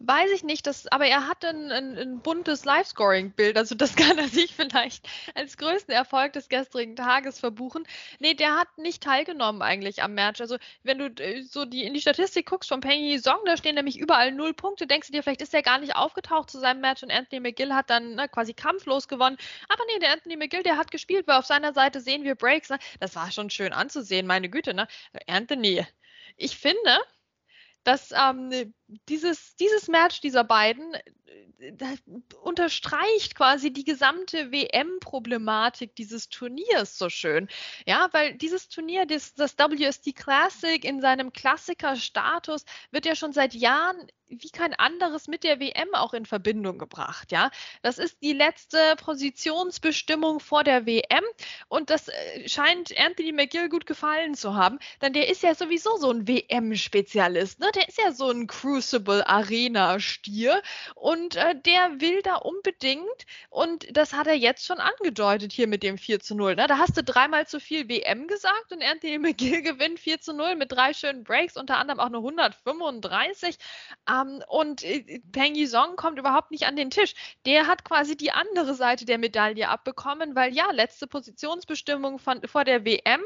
Weiß 0.00 0.30
ich 0.30 0.44
nicht, 0.44 0.66
das, 0.66 0.86
aber 0.88 1.06
er 1.06 1.26
hat 1.26 1.44
ein, 1.44 1.70
ein, 1.70 1.98
ein 1.98 2.20
buntes 2.20 2.64
Live-Scoring-Bild, 2.64 3.56
also 3.56 3.74
das 3.74 3.96
kann 3.96 4.18
er 4.18 4.28
sich 4.28 4.54
vielleicht 4.54 5.08
als 5.34 5.56
größten 5.56 5.94
Erfolg 5.94 6.32
des 6.32 6.48
gestrigen 6.48 6.96
Tages 6.96 7.38
verbuchen. 7.38 7.86
Nee, 8.18 8.34
der 8.34 8.56
hat 8.56 8.78
nicht 8.78 9.02
teilgenommen 9.02 9.62
eigentlich 9.62 10.02
am 10.02 10.14
Match. 10.14 10.40
Also 10.40 10.56
wenn 10.82 10.98
du 10.98 11.06
äh, 11.22 11.42
so 11.42 11.64
die, 11.64 11.84
in 11.84 11.94
die 11.94 12.00
Statistik 12.00 12.46
guckst 12.46 12.68
von 12.68 12.80
Penny 12.80 13.18
Song, 13.18 13.38
da 13.44 13.56
stehen 13.56 13.74
nämlich 13.74 13.98
überall 13.98 14.32
null 14.32 14.54
Punkte, 14.54 14.86
denkst 14.86 15.08
du 15.08 15.12
dir, 15.12 15.22
vielleicht 15.22 15.42
ist 15.42 15.54
er 15.54 15.62
gar 15.62 15.78
nicht 15.78 15.96
aufgetaucht 15.96 16.50
zu 16.50 16.58
seinem 16.58 16.80
Match 16.80 17.02
und 17.02 17.10
Anthony 17.10 17.40
McGill 17.40 17.74
hat 17.74 17.90
dann 17.90 18.14
ne, 18.14 18.28
quasi 18.28 18.54
kampflos 18.54 19.08
gewonnen. 19.08 19.36
Aber 19.68 19.82
nee, 19.92 19.98
der 20.00 20.12
Anthony 20.12 20.36
McGill, 20.36 20.62
der 20.62 20.76
hat 20.76 20.90
gespielt, 20.90 21.26
weil 21.26 21.36
auf 21.36 21.46
seiner 21.46 21.72
Seite 21.72 22.00
sehen 22.00 22.24
wir 22.24 22.34
Breaks. 22.34 22.70
Ne? 22.70 22.78
Das 23.00 23.14
war 23.14 23.30
schon 23.30 23.50
schön 23.50 23.72
anzusehen, 23.72 24.26
meine 24.26 24.48
Güte, 24.48 24.74
ne? 24.74 24.86
Anthony, 25.26 25.86
ich 26.36 26.56
finde, 26.58 26.98
dass 27.84 28.12
ähm, 28.12 28.74
dieses, 29.08 29.56
dieses 29.56 29.88
Match 29.88 30.20
dieser 30.20 30.44
beiden 30.44 30.94
äh, 30.94 31.96
unterstreicht 32.42 33.34
quasi 33.34 33.72
die 33.72 33.84
gesamte 33.84 34.52
WM-Problematik 34.52 35.94
dieses 35.96 36.28
Turniers 36.28 36.98
so 36.98 37.08
schön. 37.08 37.48
Ja, 37.86 38.08
weil 38.12 38.34
dieses 38.34 38.68
Turnier, 38.68 39.06
das, 39.06 39.34
das 39.34 39.56
WSD 39.58 40.12
Classic 40.12 40.84
in 40.84 41.00
seinem 41.00 41.32
Klassiker-Status, 41.32 42.64
wird 42.90 43.06
ja 43.06 43.16
schon 43.16 43.32
seit 43.32 43.54
Jahren 43.54 44.06
wie 44.28 44.50
kein 44.50 44.74
anderes 44.74 45.28
mit 45.28 45.44
der 45.44 45.60
WM 45.60 45.94
auch 45.94 46.12
in 46.12 46.26
Verbindung 46.26 46.78
gebracht, 46.78 47.30
ja. 47.32 47.50
Das 47.82 47.98
ist 47.98 48.20
die 48.22 48.32
letzte 48.32 48.96
Positionsbestimmung 48.96 50.40
vor 50.40 50.64
der 50.64 50.86
WM 50.86 51.24
und 51.68 51.90
das 51.90 52.08
äh, 52.08 52.48
scheint 52.48 52.96
Anthony 52.98 53.32
McGill 53.32 53.68
gut 53.68 53.86
gefallen 53.86 54.34
zu 54.34 54.54
haben, 54.54 54.78
denn 55.00 55.12
der 55.12 55.28
ist 55.28 55.42
ja 55.42 55.54
sowieso 55.54 55.96
so 55.96 56.10
ein 56.10 56.26
WM-Spezialist, 56.26 57.60
ne? 57.60 57.70
Der 57.74 57.88
ist 57.88 57.98
ja 57.98 58.12
so 58.12 58.30
ein 58.30 58.46
Crucible 58.76 59.26
Arena 59.26 59.98
Stier 59.98 60.60
und 60.94 61.34
äh, 61.36 61.54
der 61.58 61.98
will 61.98 62.20
da 62.20 62.34
unbedingt 62.36 63.06
und 63.48 63.86
das 63.96 64.12
hat 64.12 64.26
er 64.26 64.34
jetzt 64.34 64.66
schon 64.66 64.80
angedeutet 64.80 65.50
hier 65.50 65.66
mit 65.66 65.82
dem 65.82 65.96
4 65.96 66.20
zu 66.20 66.34
0, 66.34 66.56
ne? 66.56 66.66
Da 66.66 66.76
hast 66.76 66.94
du 66.94 67.02
dreimal 67.02 67.46
zu 67.46 67.58
viel 67.58 67.88
WM 67.88 68.28
gesagt 68.28 68.72
und 68.72 68.82
Anthony 68.82 69.18
McGill 69.18 69.62
gewinnt 69.62 69.98
4 69.98 70.20
zu 70.20 70.34
0 70.34 70.56
mit 70.56 70.72
drei 70.72 70.92
schönen 70.92 71.24
Breaks, 71.24 71.56
unter 71.56 71.78
anderem 71.78 72.00
auch 72.00 72.06
eine 72.06 72.18
135 72.18 73.56
ähm, 74.10 74.42
und 74.46 74.84
äh, 74.84 75.20
Peng 75.32 75.54
Yisong 75.54 75.96
kommt 75.96 76.18
überhaupt 76.18 76.50
nicht 76.50 76.66
an 76.66 76.76
den 76.76 76.90
Tisch. 76.90 77.14
Der 77.46 77.68
hat 77.68 77.82
quasi 77.82 78.14
die 78.14 78.32
andere 78.32 78.74
Seite 78.74 79.06
der 79.06 79.16
Medaille 79.16 79.70
abbekommen, 79.70 80.34
weil 80.34 80.54
ja, 80.54 80.70
letzte 80.70 81.06
Positionsbestimmung 81.06 82.18
von, 82.18 82.42
vor 82.46 82.64
der 82.64 82.84
WM, 82.84 83.24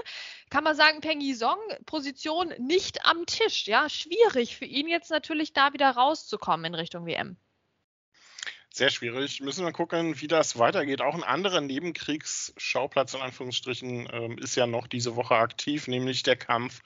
kann 0.48 0.62
man 0.62 0.76
sagen, 0.76 1.00
Peng 1.00 1.20
Yisong, 1.20 1.58
Position 1.86 2.54
nicht 2.58 3.04
am 3.04 3.26
Tisch. 3.26 3.66
Ja, 3.66 3.88
schwierig 3.88 4.56
für 4.56 4.64
ihn 4.64 4.88
jetzt 4.88 5.10
natürlich 5.10 5.39
da 5.52 5.72
wieder 5.72 5.90
rauszukommen 5.90 6.66
in 6.66 6.74
Richtung 6.74 7.06
WM 7.06 7.36
sehr 8.72 8.90
schwierig. 8.90 9.40
Müssen 9.40 9.64
wir 9.64 9.72
gucken, 9.72 10.20
wie 10.20 10.28
das 10.28 10.58
weitergeht. 10.58 11.02
Auch 11.02 11.14
ein 11.14 11.24
anderer 11.24 11.60
Nebenkriegsschauplatz 11.60 13.14
in 13.14 13.20
Anführungsstrichen 13.20 14.08
ähm, 14.12 14.38
ist 14.38 14.54
ja 14.54 14.66
noch 14.66 14.86
diese 14.86 15.16
Woche 15.16 15.34
aktiv, 15.34 15.88
nämlich 15.88 16.22
der 16.22 16.36
Kampf 16.36 16.80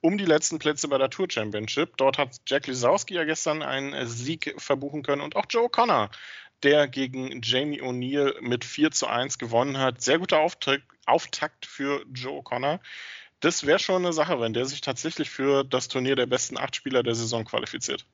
um 0.00 0.18
die 0.18 0.26
letzten 0.26 0.58
Plätze 0.58 0.88
bei 0.88 0.98
der 0.98 1.10
Tour 1.10 1.28
Championship. 1.30 1.96
Dort 1.96 2.18
hat 2.18 2.36
Jack 2.46 2.66
Lisowski 2.66 3.14
ja 3.14 3.24
gestern 3.24 3.62
einen 3.62 4.06
Sieg 4.06 4.54
verbuchen 4.58 5.02
können 5.02 5.22
und 5.22 5.34
auch 5.34 5.46
Joe 5.48 5.70
Connor, 5.70 6.10
der 6.62 6.88
gegen 6.88 7.40
Jamie 7.42 7.82
O'Neill 7.82 8.38
mit 8.42 8.64
4 8.64 8.90
zu 8.90 9.06
1 9.06 9.38
gewonnen 9.38 9.78
hat. 9.78 10.02
Sehr 10.02 10.18
guter 10.18 10.40
Auftakt 11.06 11.66
für 11.66 12.04
Joe 12.12 12.42
Connor. 12.42 12.80
Das 13.40 13.66
wäre 13.66 13.78
schon 13.78 14.04
eine 14.04 14.12
Sache, 14.12 14.40
wenn 14.40 14.52
der 14.52 14.66
sich 14.66 14.80
tatsächlich 14.80 15.30
für 15.30 15.64
das 15.64 15.88
Turnier 15.88 16.14
der 16.16 16.26
besten 16.26 16.58
acht 16.58 16.76
Spieler 16.76 17.02
der 17.02 17.14
Saison 17.14 17.44
qualifiziert. 17.44 18.06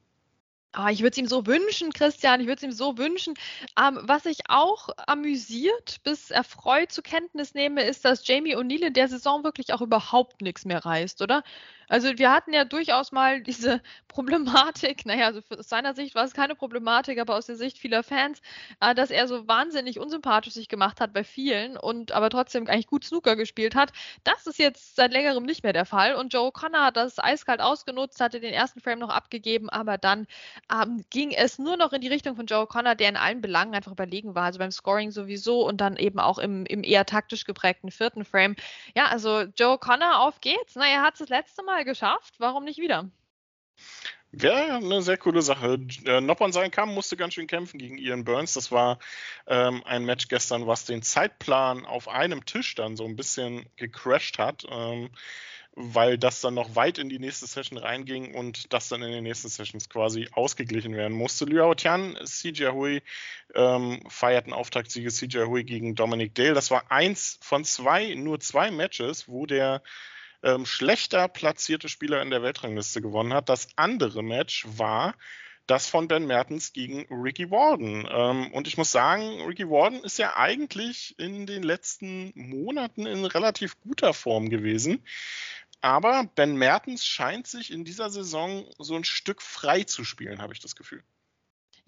Oh, 0.78 0.88
ich 0.88 1.00
würde 1.00 1.12
es 1.12 1.18
ihm 1.18 1.26
so 1.26 1.46
wünschen, 1.46 1.90
Christian, 1.90 2.40
ich 2.40 2.46
würde 2.46 2.58
es 2.58 2.62
ihm 2.62 2.72
so 2.72 2.98
wünschen. 2.98 3.32
Ähm, 3.80 3.98
was 4.02 4.26
ich 4.26 4.40
auch 4.50 4.90
amüsiert 5.06 6.02
bis 6.04 6.30
erfreut 6.30 6.92
zur 6.92 7.02
Kenntnis 7.02 7.54
nehme, 7.54 7.82
ist, 7.82 8.04
dass 8.04 8.26
Jamie 8.26 8.56
O'Neill 8.56 8.86
in 8.86 8.92
der 8.92 9.08
Saison 9.08 9.42
wirklich 9.42 9.72
auch 9.72 9.80
überhaupt 9.80 10.42
nichts 10.42 10.66
mehr 10.66 10.84
reißt, 10.84 11.22
oder? 11.22 11.42
Also 11.88 12.08
wir 12.16 12.32
hatten 12.32 12.52
ja 12.52 12.64
durchaus 12.64 13.12
mal 13.12 13.42
diese 13.42 13.80
Problematik, 14.08 15.04
naja, 15.06 15.26
also 15.26 15.40
aus 15.56 15.68
seiner 15.68 15.94
Sicht 15.94 16.14
war 16.14 16.24
es 16.24 16.32
keine 16.32 16.54
Problematik, 16.54 17.20
aber 17.20 17.36
aus 17.36 17.46
der 17.46 17.56
Sicht 17.56 17.78
vieler 17.78 18.02
Fans, 18.02 18.40
äh, 18.80 18.94
dass 18.94 19.10
er 19.10 19.28
so 19.28 19.46
wahnsinnig 19.46 19.98
unsympathisch 19.98 20.54
sich 20.54 20.68
gemacht 20.68 21.00
hat 21.00 21.12
bei 21.12 21.22
vielen 21.24 21.76
und 21.76 22.12
aber 22.12 22.30
trotzdem 22.30 22.66
eigentlich 22.66 22.86
gut 22.86 23.04
Snooker 23.04 23.36
gespielt 23.36 23.74
hat. 23.74 23.92
Das 24.24 24.46
ist 24.46 24.58
jetzt 24.58 24.96
seit 24.96 25.12
längerem 25.12 25.44
nicht 25.44 25.62
mehr 25.62 25.72
der 25.72 25.84
Fall 25.84 26.14
und 26.14 26.32
Joe 26.32 26.50
Connor 26.52 26.86
hat 26.86 26.96
das 26.96 27.18
eiskalt 27.18 27.60
ausgenutzt, 27.60 28.20
hatte 28.20 28.40
den 28.40 28.54
ersten 28.54 28.80
Frame 28.80 29.00
noch 29.00 29.10
abgegeben, 29.10 29.68
aber 29.68 29.98
dann 29.98 30.26
ähm, 30.72 31.04
ging 31.10 31.32
es 31.32 31.58
nur 31.58 31.76
noch 31.76 31.92
in 31.92 32.00
die 32.00 32.08
Richtung 32.08 32.36
von 32.36 32.46
Joe 32.46 32.66
Connor, 32.66 32.94
der 32.94 33.10
in 33.10 33.16
allen 33.16 33.40
Belangen 33.40 33.74
einfach 33.74 33.92
überlegen 33.92 34.34
war, 34.34 34.44
also 34.44 34.58
beim 34.58 34.70
Scoring 34.72 35.10
sowieso 35.10 35.66
und 35.66 35.80
dann 35.80 35.96
eben 35.96 36.18
auch 36.18 36.38
im, 36.38 36.64
im 36.66 36.82
eher 36.84 37.04
taktisch 37.04 37.44
geprägten 37.44 37.90
vierten 37.90 38.24
Frame. 38.24 38.56
Ja, 38.94 39.06
also 39.06 39.42
Joe 39.56 39.78
Connor, 39.78 40.20
auf 40.20 40.40
geht's. 40.40 40.74
Na, 40.74 40.86
er 40.86 41.02
hat 41.02 41.14
es 41.14 41.20
das 41.20 41.28
letzte 41.28 41.62
Mal 41.62 41.75
geschafft, 41.84 42.34
warum 42.38 42.64
nicht 42.64 42.78
wieder? 42.78 43.10
Wäre 44.32 44.74
eine 44.74 45.02
sehr 45.02 45.16
coole 45.16 45.40
Sache. 45.40 45.78
Äh, 46.04 46.20
Noppon 46.20 46.52
sein 46.52 46.70
kam, 46.70 46.92
musste 46.92 47.16
ganz 47.16 47.34
schön 47.34 47.46
kämpfen 47.46 47.78
gegen 47.78 47.96
Ian 47.96 48.24
Burns. 48.24 48.54
Das 48.54 48.70
war 48.70 48.98
ähm, 49.46 49.82
ein 49.84 50.04
Match 50.04 50.28
gestern, 50.28 50.66
was 50.66 50.84
den 50.84 51.02
Zeitplan 51.02 51.86
auf 51.86 52.08
einem 52.08 52.44
Tisch 52.44 52.74
dann 52.74 52.96
so 52.96 53.04
ein 53.04 53.16
bisschen 53.16 53.66
gecrashed 53.76 54.38
hat. 54.38 54.66
Ähm, 54.68 55.10
weil 55.78 56.16
das 56.16 56.40
dann 56.40 56.54
noch 56.54 56.74
weit 56.74 56.96
in 56.96 57.10
die 57.10 57.18
nächste 57.18 57.46
Session 57.46 57.76
reinging 57.76 58.34
und 58.34 58.72
das 58.72 58.88
dann 58.88 59.02
in 59.02 59.12
den 59.12 59.22
nächsten 59.22 59.50
Sessions 59.50 59.90
quasi 59.90 60.26
ausgeglichen 60.32 60.94
werden 60.96 61.12
musste. 61.12 61.44
Liu 61.44 61.74
Tian, 61.74 62.18
CJ 62.24 62.68
Hui 62.68 63.02
ähm, 63.54 64.00
feierten 64.08 64.54
Auftaktsiege 64.54 65.10
CJ 65.10 65.44
Hui 65.44 65.64
gegen 65.64 65.94
Dominic 65.94 66.34
Dale. 66.34 66.54
Das 66.54 66.70
war 66.70 66.90
eins 66.90 67.38
von 67.42 67.62
zwei, 67.64 68.14
nur 68.14 68.40
zwei 68.40 68.70
Matches, 68.70 69.28
wo 69.28 69.44
der 69.44 69.82
ähm, 70.42 70.66
schlechter 70.66 71.28
platzierte 71.28 71.88
Spieler 71.88 72.22
in 72.22 72.30
der 72.30 72.42
Weltrangliste 72.42 73.00
gewonnen 73.00 73.32
hat. 73.32 73.48
Das 73.48 73.68
andere 73.76 74.22
Match 74.22 74.66
war 74.76 75.14
das 75.66 75.88
von 75.88 76.06
Ben 76.08 76.26
Mertens 76.26 76.72
gegen 76.72 77.06
Ricky 77.10 77.50
Warden. 77.50 78.08
Ähm, 78.10 78.52
und 78.52 78.68
ich 78.68 78.76
muss 78.76 78.92
sagen, 78.92 79.42
Ricky 79.42 79.68
Warden 79.68 80.02
ist 80.04 80.18
ja 80.18 80.36
eigentlich 80.36 81.18
in 81.18 81.46
den 81.46 81.62
letzten 81.62 82.32
Monaten 82.34 83.06
in 83.06 83.24
relativ 83.24 83.80
guter 83.80 84.14
Form 84.14 84.48
gewesen. 84.48 85.02
Aber 85.80 86.24
Ben 86.34 86.56
Mertens 86.56 87.04
scheint 87.04 87.46
sich 87.46 87.72
in 87.72 87.84
dieser 87.84 88.10
Saison 88.10 88.66
so 88.78 88.94
ein 88.94 89.04
Stück 89.04 89.42
frei 89.42 89.84
zu 89.84 90.04
spielen, 90.04 90.40
habe 90.40 90.52
ich 90.52 90.60
das 90.60 90.76
Gefühl. 90.76 91.02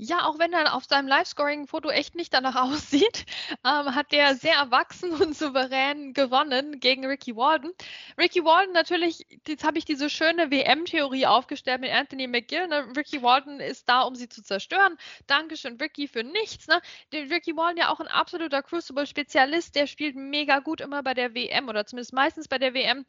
Ja, 0.00 0.26
auch 0.26 0.38
wenn 0.38 0.52
er 0.52 0.75
auf 0.75 0.85
seinem 0.85 1.09
Live-Scoring-Foto 1.09 1.90
echt 1.90 2.14
nicht 2.14 2.33
danach 2.33 2.55
aussieht, 2.73 3.26
ähm, 3.64 3.97
hat 3.97 4.12
der 4.12 4.37
sehr 4.37 4.55
erwachsen 4.55 5.11
und 5.12 5.37
souverän 5.37 6.12
gewonnen 6.12 6.78
gegen 6.78 7.05
Ricky 7.05 7.35
Walden. 7.35 7.73
Ricky 8.17 8.45
Walden 8.45 8.73
natürlich, 8.73 9.26
jetzt 9.45 9.64
habe 9.64 9.76
ich 9.78 9.85
diese 9.85 10.09
schöne 10.09 10.52
WM-Theorie 10.52 11.26
aufgestellt 11.26 11.81
mit 11.81 11.90
Anthony 11.90 12.28
McGill. 12.28 12.69
Ne? 12.69 12.87
Ricky 12.97 13.23
Walden 13.23 13.59
ist 13.59 13.88
da, 13.88 14.02
um 14.02 14.14
sie 14.14 14.28
zu 14.28 14.40
zerstören. 14.40 14.97
Dankeschön, 15.26 15.76
Ricky, 15.81 16.07
für 16.07 16.23
nichts. 16.23 16.69
Ne? 16.69 16.81
Den 17.12 17.33
Ricky 17.33 17.57
Walden 17.57 17.78
ja 17.78 17.90
auch 17.90 17.99
ein 17.99 18.07
absoluter 18.07 18.62
Crucible-Spezialist, 18.62 19.75
der 19.75 19.88
spielt 19.88 20.14
mega 20.14 20.61
gut 20.61 20.81
immer 20.81 21.02
bei 21.02 21.14
der 21.14 21.35
WM 21.35 21.69
oder 21.69 21.87
zumindest 21.87 22.12
meistens 22.12 22.47
bei 22.47 22.59
der 22.59 22.73
WM. 22.73 23.05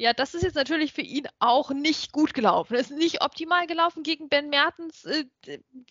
Ja, 0.00 0.14
das 0.14 0.32
ist 0.32 0.44
jetzt 0.44 0.54
natürlich 0.54 0.94
für 0.94 1.02
ihn 1.02 1.28
auch 1.40 1.72
nicht 1.72 2.10
gut 2.10 2.32
gelaufen. 2.32 2.74
Es 2.74 2.90
ist 2.90 2.96
nicht 2.96 3.20
optimal 3.20 3.66
gelaufen 3.66 4.02
gegen 4.02 4.30
Ben 4.30 4.48
Mertens. 4.48 5.04
Äh, 5.04 5.26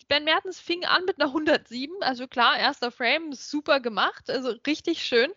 ben 0.08 0.24
Mertens 0.24 0.58
fing 0.58 0.84
an 0.84 1.04
mit 1.04 1.20
einer 1.20 1.28
107, 1.28 1.94
also 2.02 2.26
klar, 2.26 2.58
erster 2.58 2.90
Frame, 2.90 3.32
super 3.32 3.78
gemacht, 3.78 4.28
also 4.28 4.56
richtig 4.66 5.04
schön. 5.04 5.32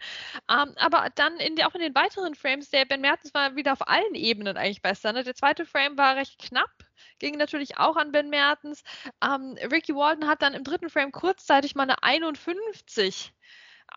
Ähm, 0.50 0.74
aber 0.78 1.12
dann 1.14 1.38
in 1.38 1.56
der, 1.56 1.68
auch 1.68 1.76
in 1.76 1.82
den 1.82 1.94
weiteren 1.94 2.34
Frames, 2.34 2.72
der 2.72 2.86
Ben 2.86 3.02
Mertens 3.02 3.32
war 3.36 3.56
wieder 3.56 3.74
auf 3.74 3.88
allen 3.88 4.16
Ebenen 4.16 4.58
eigentlich 4.58 4.82
besser. 4.82 5.14
Ne? 5.14 5.24
Der 5.24 5.36
zweite 5.36 5.68
Frame 5.68 5.96
war 5.96 6.16
recht 6.16 6.40
knapp, 6.40 6.72
ging 7.20 7.38
natürlich 7.38 7.78
auch 7.78 7.96
an 7.96 8.12
Ben 8.12 8.32
Mertens. 8.32 8.82
Ähm, 9.24 9.56
Ricky 9.72 9.94
Walton 9.94 10.28
hat 10.28 10.42
dann 10.42 10.56
im 10.56 10.64
dritten 10.64 10.90
Frame 10.90 11.12
kurzzeitig 11.12 11.76
mal 11.76 11.84
eine 11.84 12.02
51 12.02 13.36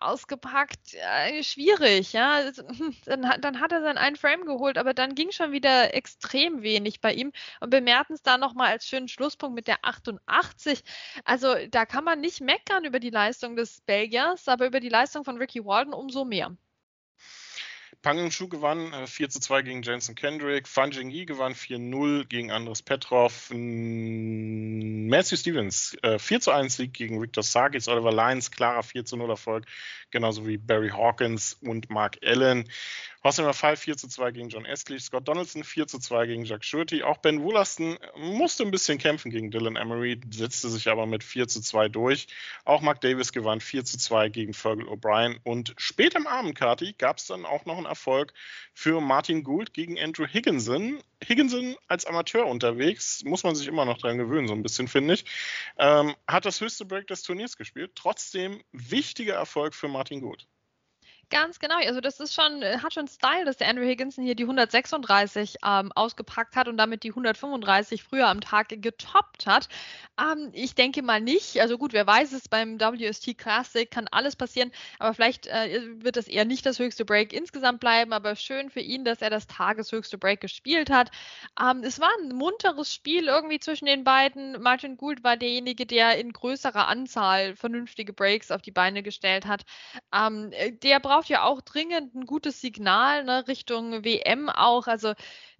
ausgepackt, 0.01 0.93
äh, 0.93 1.43
schwierig, 1.43 2.13
ja. 2.13 2.33
Also, 2.33 2.63
dann, 3.05 3.41
dann, 3.41 3.59
hat 3.59 3.71
er 3.71 3.81
seinen 3.81 3.97
einen 3.97 4.15
Frame 4.15 4.45
geholt, 4.45 4.77
aber 4.77 4.93
dann 4.93 5.15
ging 5.15 5.31
schon 5.31 5.51
wieder 5.51 5.93
extrem 5.93 6.61
wenig 6.61 7.01
bei 7.01 7.13
ihm 7.13 7.31
und 7.59 7.69
bemerken 7.69 8.13
es 8.13 8.23
da 8.23 8.37
nochmal 8.37 8.71
als 8.71 8.87
schönen 8.87 9.07
Schlusspunkt 9.07 9.55
mit 9.55 9.67
der 9.67 9.83
88. 9.83 10.83
Also 11.25 11.55
da 11.69 11.85
kann 11.85 12.03
man 12.03 12.19
nicht 12.21 12.41
meckern 12.41 12.85
über 12.85 12.99
die 12.99 13.09
Leistung 13.09 13.55
des 13.55 13.81
Belgiers, 13.81 14.47
aber 14.47 14.67
über 14.67 14.79
die 14.79 14.89
Leistung 14.89 15.23
von 15.23 15.37
Ricky 15.37 15.63
Walden 15.65 15.93
umso 15.93 16.25
mehr. 16.25 16.55
Pang 18.01 18.31
Shu 18.31 18.47
gewann 18.47 18.93
äh, 18.93 19.07
4 19.07 19.29
zu 19.29 19.39
2 19.39 19.61
gegen 19.63 19.81
Jensen 19.81 20.15
Kendrick. 20.15 20.67
Fan 20.67 20.91
Jingyi 20.91 21.25
gewann 21.25 21.53
4-0 21.53 22.25
gegen 22.25 22.51
Andres 22.51 22.81
Petrov. 22.81 23.49
Matthew 23.51 25.35
Stevens 25.37 25.97
äh, 26.03 26.19
4 26.19 26.39
zu 26.39 26.51
1 26.51 26.77
Sieg 26.77 26.93
gegen 26.93 27.21
Victor 27.21 27.43
Sarkis. 27.43 27.87
Oliver 27.87 28.11
Lyons 28.13 28.51
klarer 28.51 28.83
4 28.83 29.05
zu 29.05 29.17
0 29.17 29.29
Erfolg. 29.29 29.65
Genauso 30.11 30.47
wie 30.47 30.57
Barry 30.57 30.89
Hawkins 30.89 31.53
und 31.53 31.89
Mark 31.89 32.17
Allen. 32.23 32.69
Austin 33.27 33.43
Rafal 33.43 33.75
4 33.75 33.97
zu 33.97 34.07
2 34.07 34.31
gegen 34.31 34.47
John 34.47 34.63
Estley, 34.63 34.97
Scott 35.01 35.27
Donaldson 35.27 35.65
4 35.65 35.87
zu 35.87 35.99
2 35.99 36.27
gegen 36.27 36.45
Jack 36.45 36.63
Schurti. 36.63 37.03
Auch 37.03 37.17
Ben 37.17 37.43
Woolaston 37.43 37.97
musste 38.15 38.63
ein 38.63 38.71
bisschen 38.71 38.99
kämpfen 38.99 39.31
gegen 39.31 39.51
Dylan 39.51 39.75
Emery, 39.75 40.21
setzte 40.31 40.69
sich 40.69 40.87
aber 40.87 41.07
mit 41.07 41.25
4 41.25 41.49
zu 41.49 41.59
2 41.59 41.89
durch. 41.89 42.27
Auch 42.63 42.79
Mark 42.79 43.01
Davis 43.01 43.33
gewann 43.33 43.59
4 43.59 43.83
zu 43.83 43.97
2 43.97 44.29
gegen 44.29 44.53
Fergal 44.53 44.87
O'Brien. 44.87 45.41
Und 45.43 45.73
spät 45.75 46.15
am 46.15 46.25
Abend, 46.25 46.55
Kati, 46.55 46.95
gab 46.97 47.17
es 47.17 47.25
dann 47.25 47.45
auch 47.45 47.65
noch 47.65 47.75
einen 47.75 47.85
Erfolg 47.85 48.31
für 48.73 49.01
Martin 49.01 49.43
Gould 49.43 49.73
gegen 49.73 49.99
Andrew 49.99 50.25
Higginson. 50.25 51.03
Higginson 51.21 51.75
als 51.89 52.05
Amateur 52.05 52.45
unterwegs, 52.45 53.25
muss 53.25 53.43
man 53.43 53.55
sich 53.55 53.67
immer 53.67 53.83
noch 53.83 53.97
dran 53.97 54.17
gewöhnen, 54.17 54.47
so 54.47 54.53
ein 54.53 54.63
bisschen, 54.63 54.87
finde 54.87 55.15
ich. 55.15 55.25
Ähm, 55.77 56.15
hat 56.29 56.45
das 56.45 56.61
höchste 56.61 56.85
Break 56.85 57.07
des 57.07 57.23
Turniers 57.23 57.57
gespielt. 57.57 57.91
Trotzdem 57.93 58.63
wichtiger 58.71 59.33
Erfolg 59.33 59.75
für 59.75 59.89
Martin 59.89 60.21
Gould. 60.21 60.47
Ganz 61.29 61.59
genau. 61.59 61.75
Also 61.75 61.99
das 61.99 62.21
ist 62.21 62.33
schon, 62.33 62.61
äh, 62.61 62.77
hat 62.81 62.93
schon 62.93 63.09
Style, 63.09 63.43
dass 63.43 63.57
der 63.57 63.67
Andrew 63.67 63.83
Higginson 63.83 64.23
hier 64.23 64.33
die 64.35 64.43
136 64.43 65.57
ähm, 65.65 65.91
ausgepackt 65.93 66.55
hat 66.55 66.69
und 66.69 66.77
damit 66.77 67.03
die 67.03 67.09
135 67.09 68.01
früher 68.01 68.27
am 68.29 68.39
Tag 68.39 68.69
getoppt 68.69 69.45
hat. 69.45 69.67
Ähm, 70.17 70.51
ich 70.53 70.73
denke 70.73 71.01
mal 71.01 71.19
nicht. 71.19 71.59
Also 71.59 71.77
gut, 71.77 71.91
wer 71.91 72.07
weiß 72.07 72.31
es 72.31 72.47
beim 72.47 72.79
WST 72.79 73.37
Classic 73.37 73.91
kann 73.91 74.07
alles 74.09 74.37
passieren, 74.37 74.71
aber 74.99 75.13
vielleicht 75.13 75.47
äh, 75.47 75.81
wird 76.01 76.15
das 76.15 76.29
eher 76.29 76.45
nicht 76.45 76.65
das 76.65 76.79
höchste 76.79 77.03
Break 77.03 77.33
insgesamt 77.33 77.81
bleiben. 77.81 78.13
Aber 78.13 78.37
schön 78.37 78.69
für 78.69 78.79
ihn, 78.79 79.03
dass 79.03 79.21
er 79.21 79.29
das 79.29 79.47
tageshöchste 79.47 80.17
Break 80.17 80.39
gespielt 80.39 80.89
hat. 80.89 81.11
Ähm, 81.61 81.81
es 81.83 81.99
war 81.99 82.09
ein 82.21 82.29
munteres 82.29 82.93
Spiel 82.93 83.27
irgendwie 83.27 83.59
zwischen 83.59 83.85
den 83.85 84.05
beiden. 84.05 84.61
Martin 84.61 84.95
Gould 84.95 85.25
war 85.25 85.35
derjenige, 85.35 85.85
der 85.85 86.17
in 86.19 86.31
größerer 86.31 86.87
Anzahl 86.87 87.53
vernünftige 87.57 88.13
Breaks 88.13 88.49
auf 88.49 88.61
die 88.61 88.71
Beine 88.71 89.03
gestellt 89.03 89.45
hat. 89.45 89.63
Ähm, 90.13 90.51
äh, 90.53 90.71
der 90.71 91.01
braucht 91.01 91.16
braucht 91.17 91.29
ja 91.29 91.43
auch 91.45 91.61
dringend 91.61 92.13
ein 92.13 92.27
gutes 92.27 92.61
Signal 92.61 93.23
ne, 93.23 93.47
Richtung 93.47 94.05
WM 94.05 94.49
auch. 94.49 94.85
Also 94.85 95.13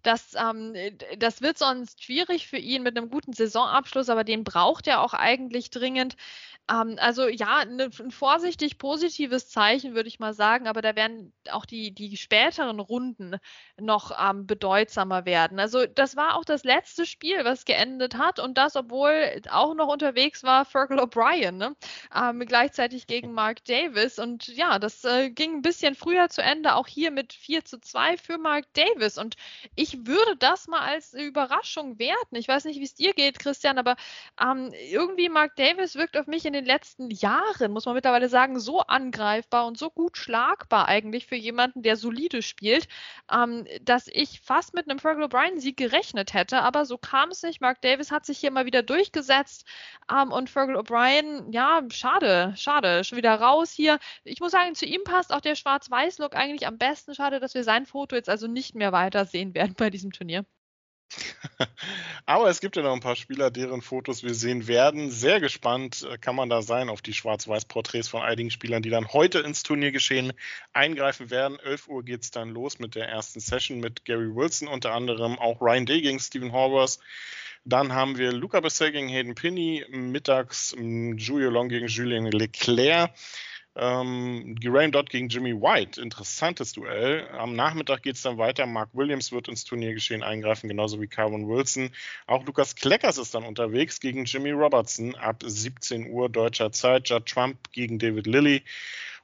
das, 0.04 0.36
ähm, 0.36 0.76
das 1.18 1.42
wird 1.42 1.58
sonst 1.58 2.04
schwierig 2.04 2.48
für 2.48 2.58
ihn 2.58 2.84
mit 2.84 2.96
einem 2.96 3.10
guten 3.10 3.34
Saisonabschluss, 3.34 4.10
aber 4.10 4.24
den 4.24 4.44
braucht 4.44 4.86
er 4.86 5.02
auch 5.02 5.16
eigentlich 5.16 5.72
dringend. 5.72 6.16
Ähm, 6.70 6.98
also 7.00 7.28
ja, 7.28 7.64
ne, 7.66 7.90
ein 8.00 8.12
vorsichtig 8.12 8.78
positives 8.78 9.50
Zeichen, 9.50 9.96
würde 9.96 10.10
ich 10.10 10.20
mal 10.20 10.34
sagen, 10.34 10.68
aber 10.68 10.82
da 10.82 10.96
werden 10.96 11.34
auch 11.52 11.66
die, 11.66 11.94
die 11.94 12.18
späteren 12.18 12.80
Runden 12.80 13.38
noch 13.80 14.12
ähm, 14.20 14.46
bedeutsamer 14.48 15.26
werden. 15.26 15.60
Also 15.60 15.86
das 15.86 16.16
war 16.16 16.36
auch 16.36 16.44
das 16.44 16.64
letzte 16.64 17.06
Spiel, 17.06 17.46
was 17.46 17.64
geendet 17.66 18.18
hat 18.18 18.40
und 18.40 18.58
das, 18.58 18.76
obwohl 18.76 19.42
auch 19.50 19.76
noch 19.76 19.88
unterwegs 19.88 20.44
war 20.44 20.66
Fergal 20.66 21.00
O'Brien, 21.00 21.52
ne? 21.54 21.76
ähm, 22.14 22.40
gleichzeitig 22.40 23.08
gegen 23.08 23.32
Mark 23.32 23.64
Davis. 23.66 24.20
Und 24.20 24.48
ja, 24.50 24.80
das 24.80 25.04
äh, 25.06 25.30
ging 25.30 25.58
ein 25.58 25.62
bisschen 25.62 25.96
früher 25.96 26.30
zu 26.30 26.42
Ende, 26.42 26.76
auch 26.76 26.88
hier 26.88 27.12
mit 27.12 27.34
4 27.34 27.64
zu 27.64 27.80
2 27.80 28.18
für 28.18 28.38
Mark 28.38 28.66
Davis. 28.74 29.18
Und 29.18 29.36
ich 29.76 30.06
würde 30.06 30.36
das 30.38 30.68
mal 30.68 30.82
als 30.82 31.14
Überraschung 31.14 31.98
werten. 32.00 32.36
Ich 32.36 32.48
weiß 32.48 32.66
nicht, 32.66 32.80
wie 32.80 32.84
es 32.84 32.96
dir 32.96 33.14
geht, 33.14 33.40
Christian, 33.40 33.78
aber 33.78 33.96
ähm, 34.42 34.74
irgendwie 34.92 35.30
Mark 35.30 35.56
Davis 35.56 35.96
wirkt 35.96 36.18
auf 36.18 36.28
mich 36.28 36.46
in 36.46 36.57
den 36.58 36.66
letzten 36.66 37.10
Jahren, 37.12 37.72
muss 37.72 37.86
man 37.86 37.96
mittlerweile 37.96 38.30
sagen, 38.30 38.60
so 38.60 38.82
angreifbar 38.82 39.68
und 39.68 39.78
so 39.78 39.90
gut 39.90 40.18
schlagbar 40.18 40.88
eigentlich 40.88 41.28
für 41.28 41.36
jemanden, 41.36 41.84
der 41.84 41.96
solide 41.96 42.42
spielt, 42.42 42.88
ähm, 43.32 43.66
dass 43.82 44.08
ich 44.12 44.42
fast 44.42 44.74
mit 44.74 44.90
einem 44.90 45.00
Fergal 45.00 45.26
O'Brien-Sieg 45.26 45.78
gerechnet 45.78 46.34
hätte. 46.34 46.62
Aber 46.62 46.86
so 46.86 46.98
kam 46.98 47.30
es 47.30 47.44
nicht. 47.44 47.62
Mark 47.62 47.82
Davis 47.82 48.12
hat 48.12 48.26
sich 48.26 48.40
hier 48.40 48.52
mal 48.52 48.66
wieder 48.66 48.84
durchgesetzt 48.84 49.66
ähm, 50.12 50.32
und 50.32 50.50
Fergal 50.50 50.78
O'Brien, 50.78 51.54
ja, 51.54 51.82
schade, 51.92 52.54
schade, 52.58 53.04
schon 53.04 53.18
wieder 53.18 53.36
raus 53.36 53.72
hier. 53.72 54.00
Ich 54.24 54.40
muss 54.40 54.52
sagen, 54.52 54.76
zu 54.76 54.86
ihm 54.86 55.04
passt 55.04 55.34
auch 55.34 55.42
der 55.42 55.56
Schwarz-Weiß-Look 55.56 56.36
eigentlich 56.36 56.68
am 56.68 56.78
besten. 56.78 57.16
Schade, 57.16 57.40
dass 57.40 57.54
wir 57.54 57.64
sein 57.64 57.86
Foto 57.86 58.16
jetzt 58.16 58.30
also 58.30 58.48
nicht 58.48 58.76
mehr 58.76 58.92
weiter 58.92 59.26
sehen 59.26 59.54
werden 59.54 59.76
bei 59.78 59.90
diesem 59.90 60.12
Turnier. 60.12 60.46
Aber 62.26 62.50
es 62.50 62.60
gibt 62.60 62.76
ja 62.76 62.82
noch 62.82 62.94
ein 62.94 63.00
paar 63.00 63.16
Spieler, 63.16 63.52
deren 63.52 63.82
Fotos 63.82 64.24
wir 64.24 64.34
sehen 64.34 64.68
werden. 64.68 65.10
Sehr 65.10 65.40
gespannt 65.40 66.08
äh, 66.10 66.18
kann 66.18 66.36
man 66.36 66.50
da 66.50 66.62
sein 66.62 66.90
auf 66.90 67.02
die 67.02 67.14
Schwarz-Weiß-Porträts 67.14 68.08
von 68.08 68.22
einigen 68.22 68.52
Spielern, 68.52 68.82
die 68.82 68.90
dann 68.90 69.12
heute 69.14 69.40
ins 69.40 69.64
Turniergeschehen 69.64 70.34
eingreifen 70.74 71.30
werden. 71.30 71.60
11 71.60 71.88
Uhr 71.88 72.04
geht 72.04 72.24
es 72.24 72.32
dann 72.32 72.50
los 72.50 72.80
mit 72.80 72.96
der 72.96 73.08
ersten 73.08 73.40
Session 73.40 73.80
mit 73.80 74.06
Gary 74.06 74.36
Wilson 74.36 74.68
unter 74.68 74.94
anderem, 74.94 75.40
auch 75.40 75.62
Ryan 75.62 75.86
Day 75.86 76.02
gegen 76.02 76.20
Stephen 76.20 76.52
Horvath. 76.52 77.00
Dann 77.66 77.94
haben 77.94 78.18
wir 78.18 78.32
Luca 78.32 78.62
Bessel 78.62 78.92
gegen 78.92 79.10
Hayden 79.10 79.36
Pinney, 79.36 79.86
mittags 79.90 80.74
Julio 80.78 81.50
Long 81.50 81.68
gegen 81.68 81.88
Julien 81.88 82.26
Leclerc. 82.26 83.12
Ähm, 83.80 84.56
Graham 84.60 84.92
Dodd 84.92 85.12
gegen 85.12 85.30
Jimmy 85.30 85.54
White, 85.54 86.02
interessantes 86.02 86.74
Duell. 86.74 87.28
Am 87.30 87.56
Nachmittag 87.56 88.02
geht 88.02 88.16
es 88.16 88.24
dann 88.24 88.40
weiter. 88.40 88.66
Mark 88.66 88.90
Williams 88.94 89.32
wird 89.32 89.48
ins 89.48 89.66
Turniergeschehen 89.66 90.24
eingreifen, 90.24 90.68
genauso 90.68 91.00
wie 91.00 91.08
Calvin 91.08 91.48
Wilson. 91.48 91.92
Auch 92.26 92.44
Lukas 92.44 92.76
Kleckers 92.76 93.20
ist 93.20 93.36
dann 93.36 93.44
unterwegs 93.44 94.00
gegen 94.00 94.26
Jimmy 94.26 94.50
Robertson 94.50 95.16
ab 95.16 95.44
17 95.46 96.10
Uhr 96.10 96.28
deutscher 96.28 96.72
Zeit. 96.72 97.08
Judd 97.08 97.28
Trump 97.28 97.72
gegen 97.72 98.00
David 98.00 98.26
Lilly. 98.26 98.64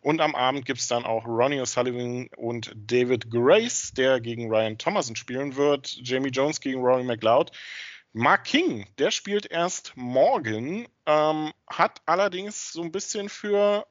Und 0.02 0.22
am 0.22 0.36
Abend 0.36 0.66
gibt 0.66 0.82
es 0.82 0.88
dann 0.88 1.06
auch 1.06 1.26
Ronnie 1.26 1.62
O'Sullivan 1.62 2.28
und 2.36 2.74
David 2.76 3.32
Grace, 3.32 3.94
der 3.94 4.20
gegen 4.20 4.50
Ryan 4.50 4.78
Thomason 4.78 5.16
spielen 5.16 5.56
wird. 5.56 5.98
Jamie 6.04 6.30
Jones 6.30 6.60
gegen 6.62 6.82
Rory 6.82 7.04
McLeod. 7.04 7.52
Mark 8.12 8.44
King, 8.44 8.86
der 9.00 9.10
spielt 9.10 9.50
erst 9.50 9.94
morgen, 9.96 10.88
ähm, 11.08 11.52
hat 11.68 12.02
allerdings 12.06 12.72
so 12.72 12.84
ein 12.84 12.92
bisschen 12.92 13.28
für 13.28 13.88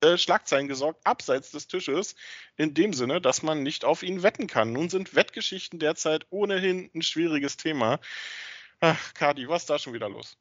äh, 0.00 0.18
Schlagzeilen 0.18 0.68
gesorgt, 0.68 1.06
abseits 1.06 1.50
des 1.50 1.68
Tisches, 1.68 2.14
in 2.56 2.74
dem 2.74 2.92
Sinne, 2.92 3.20
dass 3.20 3.42
man 3.42 3.62
nicht 3.62 3.84
auf 3.84 4.02
ihn 4.02 4.22
wetten 4.22 4.46
kann. 4.46 4.72
Nun 4.72 4.88
sind 4.90 5.14
Wettgeschichten 5.14 5.78
derzeit 5.78 6.26
ohnehin 6.30 6.90
ein 6.94 7.02
schwieriges 7.02 7.56
Thema. 7.56 8.00
Ach, 8.80 9.14
Kadi, 9.14 9.48
was 9.48 9.62
ist 9.62 9.70
da 9.70 9.78
schon 9.78 9.94
wieder 9.94 10.08
los? 10.08 10.36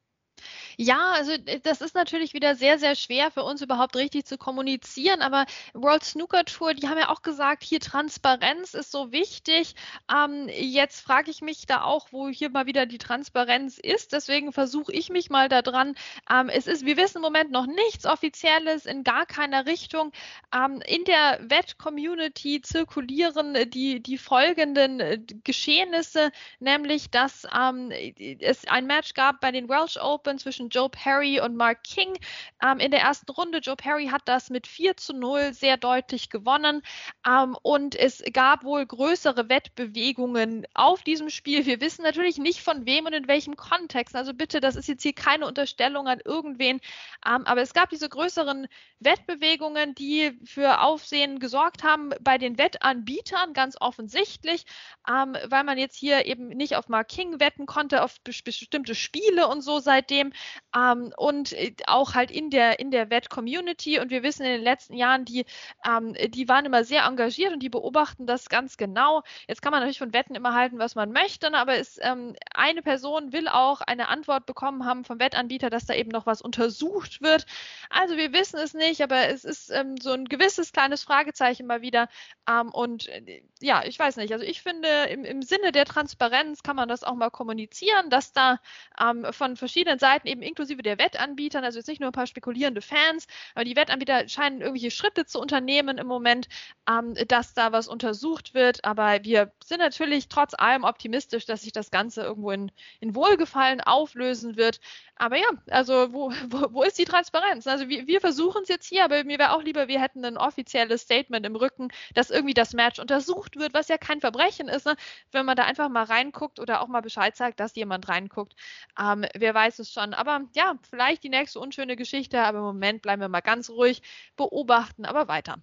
Ja, 0.77 1.13
also 1.13 1.31
äh, 1.31 1.59
das 1.61 1.81
ist 1.81 1.95
natürlich 1.95 2.33
wieder 2.33 2.55
sehr, 2.55 2.79
sehr 2.79 2.95
schwer 2.95 3.31
für 3.31 3.43
uns 3.43 3.61
überhaupt 3.61 3.95
richtig 3.95 4.25
zu 4.25 4.37
kommunizieren, 4.37 5.21
aber 5.21 5.45
World 5.73 6.03
Snooker 6.03 6.45
Tour, 6.45 6.73
die 6.73 6.87
haben 6.87 6.97
ja 6.97 7.09
auch 7.09 7.21
gesagt, 7.21 7.63
hier 7.63 7.79
Transparenz 7.79 8.73
ist 8.73 8.91
so 8.91 9.11
wichtig. 9.11 9.75
Ähm, 10.13 10.49
jetzt 10.49 11.01
frage 11.01 11.31
ich 11.31 11.41
mich 11.41 11.65
da 11.65 11.83
auch, 11.83 12.07
wo 12.11 12.29
hier 12.29 12.49
mal 12.49 12.65
wieder 12.65 12.85
die 12.85 12.97
Transparenz 12.97 13.77
ist. 13.77 14.13
Deswegen 14.13 14.51
versuche 14.51 14.91
ich 14.91 15.09
mich 15.09 15.29
mal 15.29 15.49
da 15.49 15.61
dran. 15.61 15.95
Ähm, 16.31 16.49
es 16.49 16.67
ist, 16.67 16.85
wir 16.85 16.97
wissen 16.97 17.17
im 17.17 17.23
Moment 17.23 17.51
noch 17.51 17.67
nichts 17.67 18.05
Offizielles 18.05 18.85
in 18.85 19.03
gar 19.03 19.25
keiner 19.25 19.65
Richtung. 19.65 20.11
Ähm, 20.53 20.81
in 20.85 21.03
der 21.05 21.39
Wett-Community 21.41 22.61
zirkulieren 22.61 23.69
die, 23.69 24.01
die 24.01 24.17
folgenden 24.17 24.99
äh, 24.99 25.19
Geschehnisse, 25.43 26.31
nämlich, 26.59 27.09
dass 27.09 27.47
ähm, 27.55 27.91
es 27.91 28.67
ein 28.67 28.85
Match 28.87 29.13
gab 29.13 29.39
bei 29.41 29.51
den 29.51 29.69
Welsh 29.69 29.97
Open 29.97 30.37
zwischen 30.39 30.64
zwischen 30.65 30.69
Joe 30.69 30.89
Perry 30.89 31.39
und 31.39 31.55
Mark 31.55 31.83
King 31.83 32.17
ähm, 32.63 32.79
in 32.79 32.91
der 32.91 33.01
ersten 33.01 33.31
Runde. 33.31 33.59
Joe 33.59 33.75
Perry 33.75 34.07
hat 34.07 34.23
das 34.25 34.49
mit 34.49 34.67
4 34.67 34.97
zu 34.97 35.13
0 35.13 35.53
sehr 35.53 35.77
deutlich 35.77 36.29
gewonnen 36.29 36.81
ähm, 37.27 37.55
und 37.61 37.95
es 37.95 38.23
gab 38.33 38.63
wohl 38.63 38.85
größere 38.85 39.49
Wettbewegungen 39.49 40.65
auf 40.73 41.03
diesem 41.03 41.29
Spiel. 41.29 41.65
Wir 41.65 41.81
wissen 41.81 42.03
natürlich 42.03 42.37
nicht 42.37 42.61
von 42.61 42.85
wem 42.85 43.05
und 43.05 43.13
in 43.13 43.27
welchem 43.27 43.55
Kontext. 43.55 44.15
Also 44.15 44.33
bitte, 44.33 44.59
das 44.59 44.75
ist 44.75 44.87
jetzt 44.87 45.03
hier 45.03 45.13
keine 45.13 45.47
Unterstellung 45.47 46.07
an 46.07 46.19
irgendwen, 46.23 46.79
ähm, 47.25 47.45
aber 47.45 47.61
es 47.61 47.73
gab 47.73 47.89
diese 47.89 48.09
größeren 48.09 48.67
Wettbewegungen, 48.99 49.93
die 49.95 50.37
für 50.43 50.81
Aufsehen 50.81 51.39
gesorgt 51.39 51.83
haben 51.83 52.11
bei 52.21 52.37
den 52.37 52.57
Wettanbietern, 52.57 53.53
ganz 53.53 53.75
offensichtlich, 53.79 54.65
ähm, 55.09 55.35
weil 55.47 55.63
man 55.63 55.77
jetzt 55.77 55.95
hier 55.95 56.25
eben 56.25 56.47
nicht 56.47 56.75
auf 56.75 56.89
Mark 56.89 57.09
King 57.09 57.39
wetten 57.39 57.65
konnte, 57.65 58.03
auf 58.03 58.19
bestimmte 58.21 58.95
Spiele 58.95 59.47
und 59.47 59.61
so 59.61 59.79
seitdem. 59.79 60.31
Ähm, 60.75 61.13
und 61.17 61.53
äh, 61.53 61.75
auch 61.87 62.13
halt 62.13 62.31
in 62.31 62.49
der, 62.49 62.79
in 62.79 62.91
der 62.91 63.09
Wett-Community. 63.09 63.99
Und 63.99 64.09
wir 64.11 64.23
wissen 64.23 64.45
in 64.45 64.53
den 64.53 64.63
letzten 64.63 64.93
Jahren, 64.93 65.25
die, 65.25 65.45
ähm, 65.85 66.15
die 66.29 66.47
waren 66.47 66.65
immer 66.65 66.83
sehr 66.83 67.03
engagiert 67.05 67.53
und 67.53 67.59
die 67.61 67.69
beobachten 67.69 68.25
das 68.27 68.49
ganz 68.49 68.77
genau. 68.77 69.23
Jetzt 69.47 69.61
kann 69.61 69.71
man 69.71 69.81
natürlich 69.81 69.99
von 69.99 70.13
Wetten 70.13 70.35
immer 70.35 70.53
halten, 70.53 70.79
was 70.79 70.95
man 70.95 71.11
möchte, 71.11 71.51
ne, 71.51 71.57
aber 71.57 71.77
es, 71.77 71.99
ähm, 72.01 72.35
eine 72.53 72.81
Person 72.81 73.33
will 73.33 73.47
auch 73.47 73.81
eine 73.81 74.09
Antwort 74.09 74.45
bekommen 74.45 74.85
haben 74.85 75.03
vom 75.03 75.19
Wettanbieter, 75.19 75.69
dass 75.69 75.85
da 75.85 75.93
eben 75.93 76.09
noch 76.09 76.25
was 76.25 76.41
untersucht 76.41 77.21
wird. 77.21 77.45
Also 77.89 78.17
wir 78.17 78.33
wissen 78.33 78.57
es 78.59 78.73
nicht, 78.73 79.01
aber 79.01 79.27
es 79.29 79.43
ist 79.45 79.71
ähm, 79.71 79.97
so 79.97 80.11
ein 80.11 80.25
gewisses 80.25 80.71
kleines 80.71 81.03
Fragezeichen 81.03 81.67
mal 81.67 81.81
wieder. 81.81 82.07
Ähm, 82.49 82.69
und 82.69 83.07
äh, 83.07 83.43
ja, 83.61 83.83
ich 83.85 83.97
weiß 83.97 84.17
nicht. 84.17 84.33
Also 84.33 84.45
ich 84.45 84.61
finde, 84.61 84.87
im, 85.09 85.25
im 85.25 85.41
Sinne 85.41 85.71
der 85.71 85.85
Transparenz 85.85 86.63
kann 86.63 86.75
man 86.75 86.89
das 86.89 87.03
auch 87.03 87.15
mal 87.15 87.29
kommunizieren, 87.29 88.09
dass 88.09 88.33
da 88.33 88.59
ähm, 88.99 89.25
von 89.31 89.55
verschiedenen 89.55 89.99
Seiten 89.99 90.27
eben 90.27 90.41
inklusive 90.45 90.81
der 90.83 90.97
Wettanbietern, 90.97 91.63
also 91.63 91.79
jetzt 91.79 91.87
nicht 91.87 91.99
nur 91.99 92.09
ein 92.09 92.13
paar 92.13 92.27
spekulierende 92.27 92.81
Fans, 92.81 93.27
aber 93.53 93.65
die 93.65 93.75
Wettanbieter 93.75 94.27
scheinen 94.29 94.61
irgendwelche 94.61 94.91
Schritte 94.91 95.25
zu 95.25 95.39
unternehmen 95.39 95.97
im 95.97 96.07
Moment, 96.07 96.47
ähm, 96.89 97.15
dass 97.27 97.53
da 97.53 97.71
was 97.71 97.87
untersucht 97.87 98.53
wird. 98.53 98.83
Aber 98.85 99.23
wir 99.23 99.51
sind 99.63 99.79
natürlich 99.79 100.27
trotz 100.29 100.53
allem 100.53 100.83
optimistisch, 100.83 101.45
dass 101.45 101.61
sich 101.61 101.71
das 101.71 101.91
Ganze 101.91 102.21
irgendwo 102.23 102.51
in, 102.51 102.71
in 102.99 103.15
Wohlgefallen 103.15 103.81
auflösen 103.81 104.57
wird. 104.57 104.79
Aber 105.17 105.37
ja, 105.37 105.47
also 105.69 106.11
wo, 106.13 106.31
wo, 106.49 106.73
wo 106.73 106.83
ist 106.83 106.97
die 106.97 107.05
Transparenz? 107.05 107.67
Also 107.67 107.87
wir, 107.89 108.07
wir 108.07 108.21
versuchen 108.21 108.63
es 108.63 108.69
jetzt 108.69 108.87
hier, 108.87 109.05
aber 109.05 109.23
mir 109.23 109.39
wäre 109.39 109.53
auch 109.53 109.63
lieber, 109.63 109.87
wir 109.87 110.01
hätten 110.01 110.25
ein 110.25 110.37
offizielles 110.37 111.01
Statement 111.01 111.45
im 111.45 111.55
Rücken, 111.55 111.89
dass 112.13 112.29
irgendwie 112.29 112.53
das 112.53 112.73
Match 112.73 112.99
untersucht 112.99 113.57
wird, 113.57 113.73
was 113.73 113.87
ja 113.87 113.97
kein 113.97 114.19
Verbrechen 114.19 114.67
ist. 114.67 114.85
Ne? 114.85 114.95
Wenn 115.31 115.45
man 115.45 115.55
da 115.55 115.63
einfach 115.63 115.89
mal 115.89 116.03
reinguckt 116.03 116.59
oder 116.59 116.81
auch 116.81 116.87
mal 116.87 117.01
Bescheid 117.01 117.35
sagt, 117.35 117.59
dass 117.59 117.75
jemand 117.75 118.07
reinguckt, 118.09 118.55
ähm, 118.99 119.25
wer 119.35 119.53
weiß 119.53 119.79
es 119.79 119.91
schon. 119.91 120.13
Aber 120.13 120.34
ja, 120.53 120.75
vielleicht 120.89 121.23
die 121.23 121.29
nächste 121.29 121.59
unschöne 121.59 121.95
Geschichte, 121.95 122.41
aber 122.41 122.59
im 122.59 122.63
Moment 122.65 123.01
bleiben 123.01 123.21
wir 123.21 123.29
mal 123.29 123.41
ganz 123.41 123.69
ruhig, 123.69 124.01
beobachten, 124.35 125.05
aber 125.05 125.27
weiter. 125.27 125.57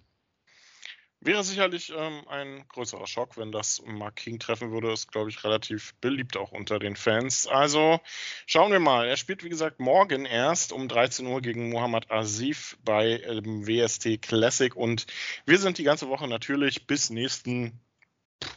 Wäre 1.25 1.43
sicherlich 1.45 1.93
ähm, 1.95 2.27
ein 2.27 2.67
größerer 2.67 3.07
Schock, 3.07 3.37
wenn 3.37 3.53
das 3.53 3.81
Mark 3.85 4.17
King 4.17 4.39
treffen 4.39 4.71
würde. 4.71 4.91
Ist, 4.91 5.09
glaube 5.09 5.29
ich, 5.29 5.41
relativ 5.45 5.93
beliebt 6.01 6.35
auch 6.35 6.51
unter 6.51 6.79
den 6.79 6.97
Fans. 6.97 7.47
Also 7.47 8.01
schauen 8.45 8.73
wir 8.73 8.81
mal. 8.81 9.07
Er 9.07 9.15
spielt, 9.15 9.41
wie 9.41 9.49
gesagt, 9.49 9.79
morgen 9.79 10.25
erst 10.25 10.73
um 10.73 10.89
13 10.89 11.25
Uhr 11.25 11.41
gegen 11.41 11.69
Muhammad 11.69 12.11
Asif 12.11 12.77
bei 12.83 13.21
ähm, 13.21 13.65
WST 13.65 14.21
Classic. 14.21 14.75
Und 14.75 15.05
wir 15.45 15.59
sind 15.59 15.77
die 15.77 15.83
ganze 15.83 16.09
Woche 16.09 16.27
natürlich 16.27 16.87
bis 16.87 17.09
nächsten 17.09 17.79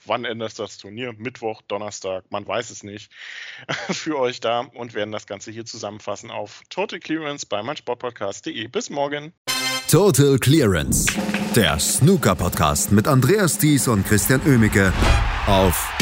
wann 0.07 0.25
endet 0.25 0.59
das 0.59 0.79
Turnier? 0.79 1.15
Mittwoch, 1.17 1.63
Donnerstag, 1.63 2.25
man 2.31 2.47
weiß 2.47 2.71
es 2.71 2.83
nicht, 2.83 3.11
für 3.91 4.19
euch 4.19 4.41
da 4.41 4.61
und 4.61 4.95
werden 4.95 5.13
das 5.13 5.27
Ganze 5.27 5.51
hier 5.51 5.65
zusammenfassen 5.65 6.31
auf 6.31 6.63
Total 6.71 6.99
Clearance 6.99 7.47
bei 7.47 7.63
meinsportpodcast.de. 7.63 8.69
Bis 8.69 8.91
morgen. 8.91 9.33
Total 9.91 10.39
Clearance, 10.39 11.07
der 11.55 11.79
Snooker-Podcast 11.79 12.93
mit 12.93 13.07
Andreas 13.07 13.59
Thies 13.59 13.87
und 13.89 14.05
Christian 14.07 14.41
Oemicke 14.47 14.93
auf 15.47 15.93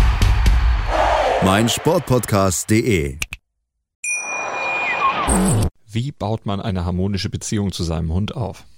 meinsportpodcast.de. 1.44 3.18
Wie 5.86 6.12
baut 6.12 6.46
man 6.46 6.60
eine 6.60 6.84
harmonische 6.84 7.28
Beziehung 7.28 7.72
zu 7.72 7.84
seinem 7.84 8.12
Hund 8.12 8.34
auf? 8.34 8.64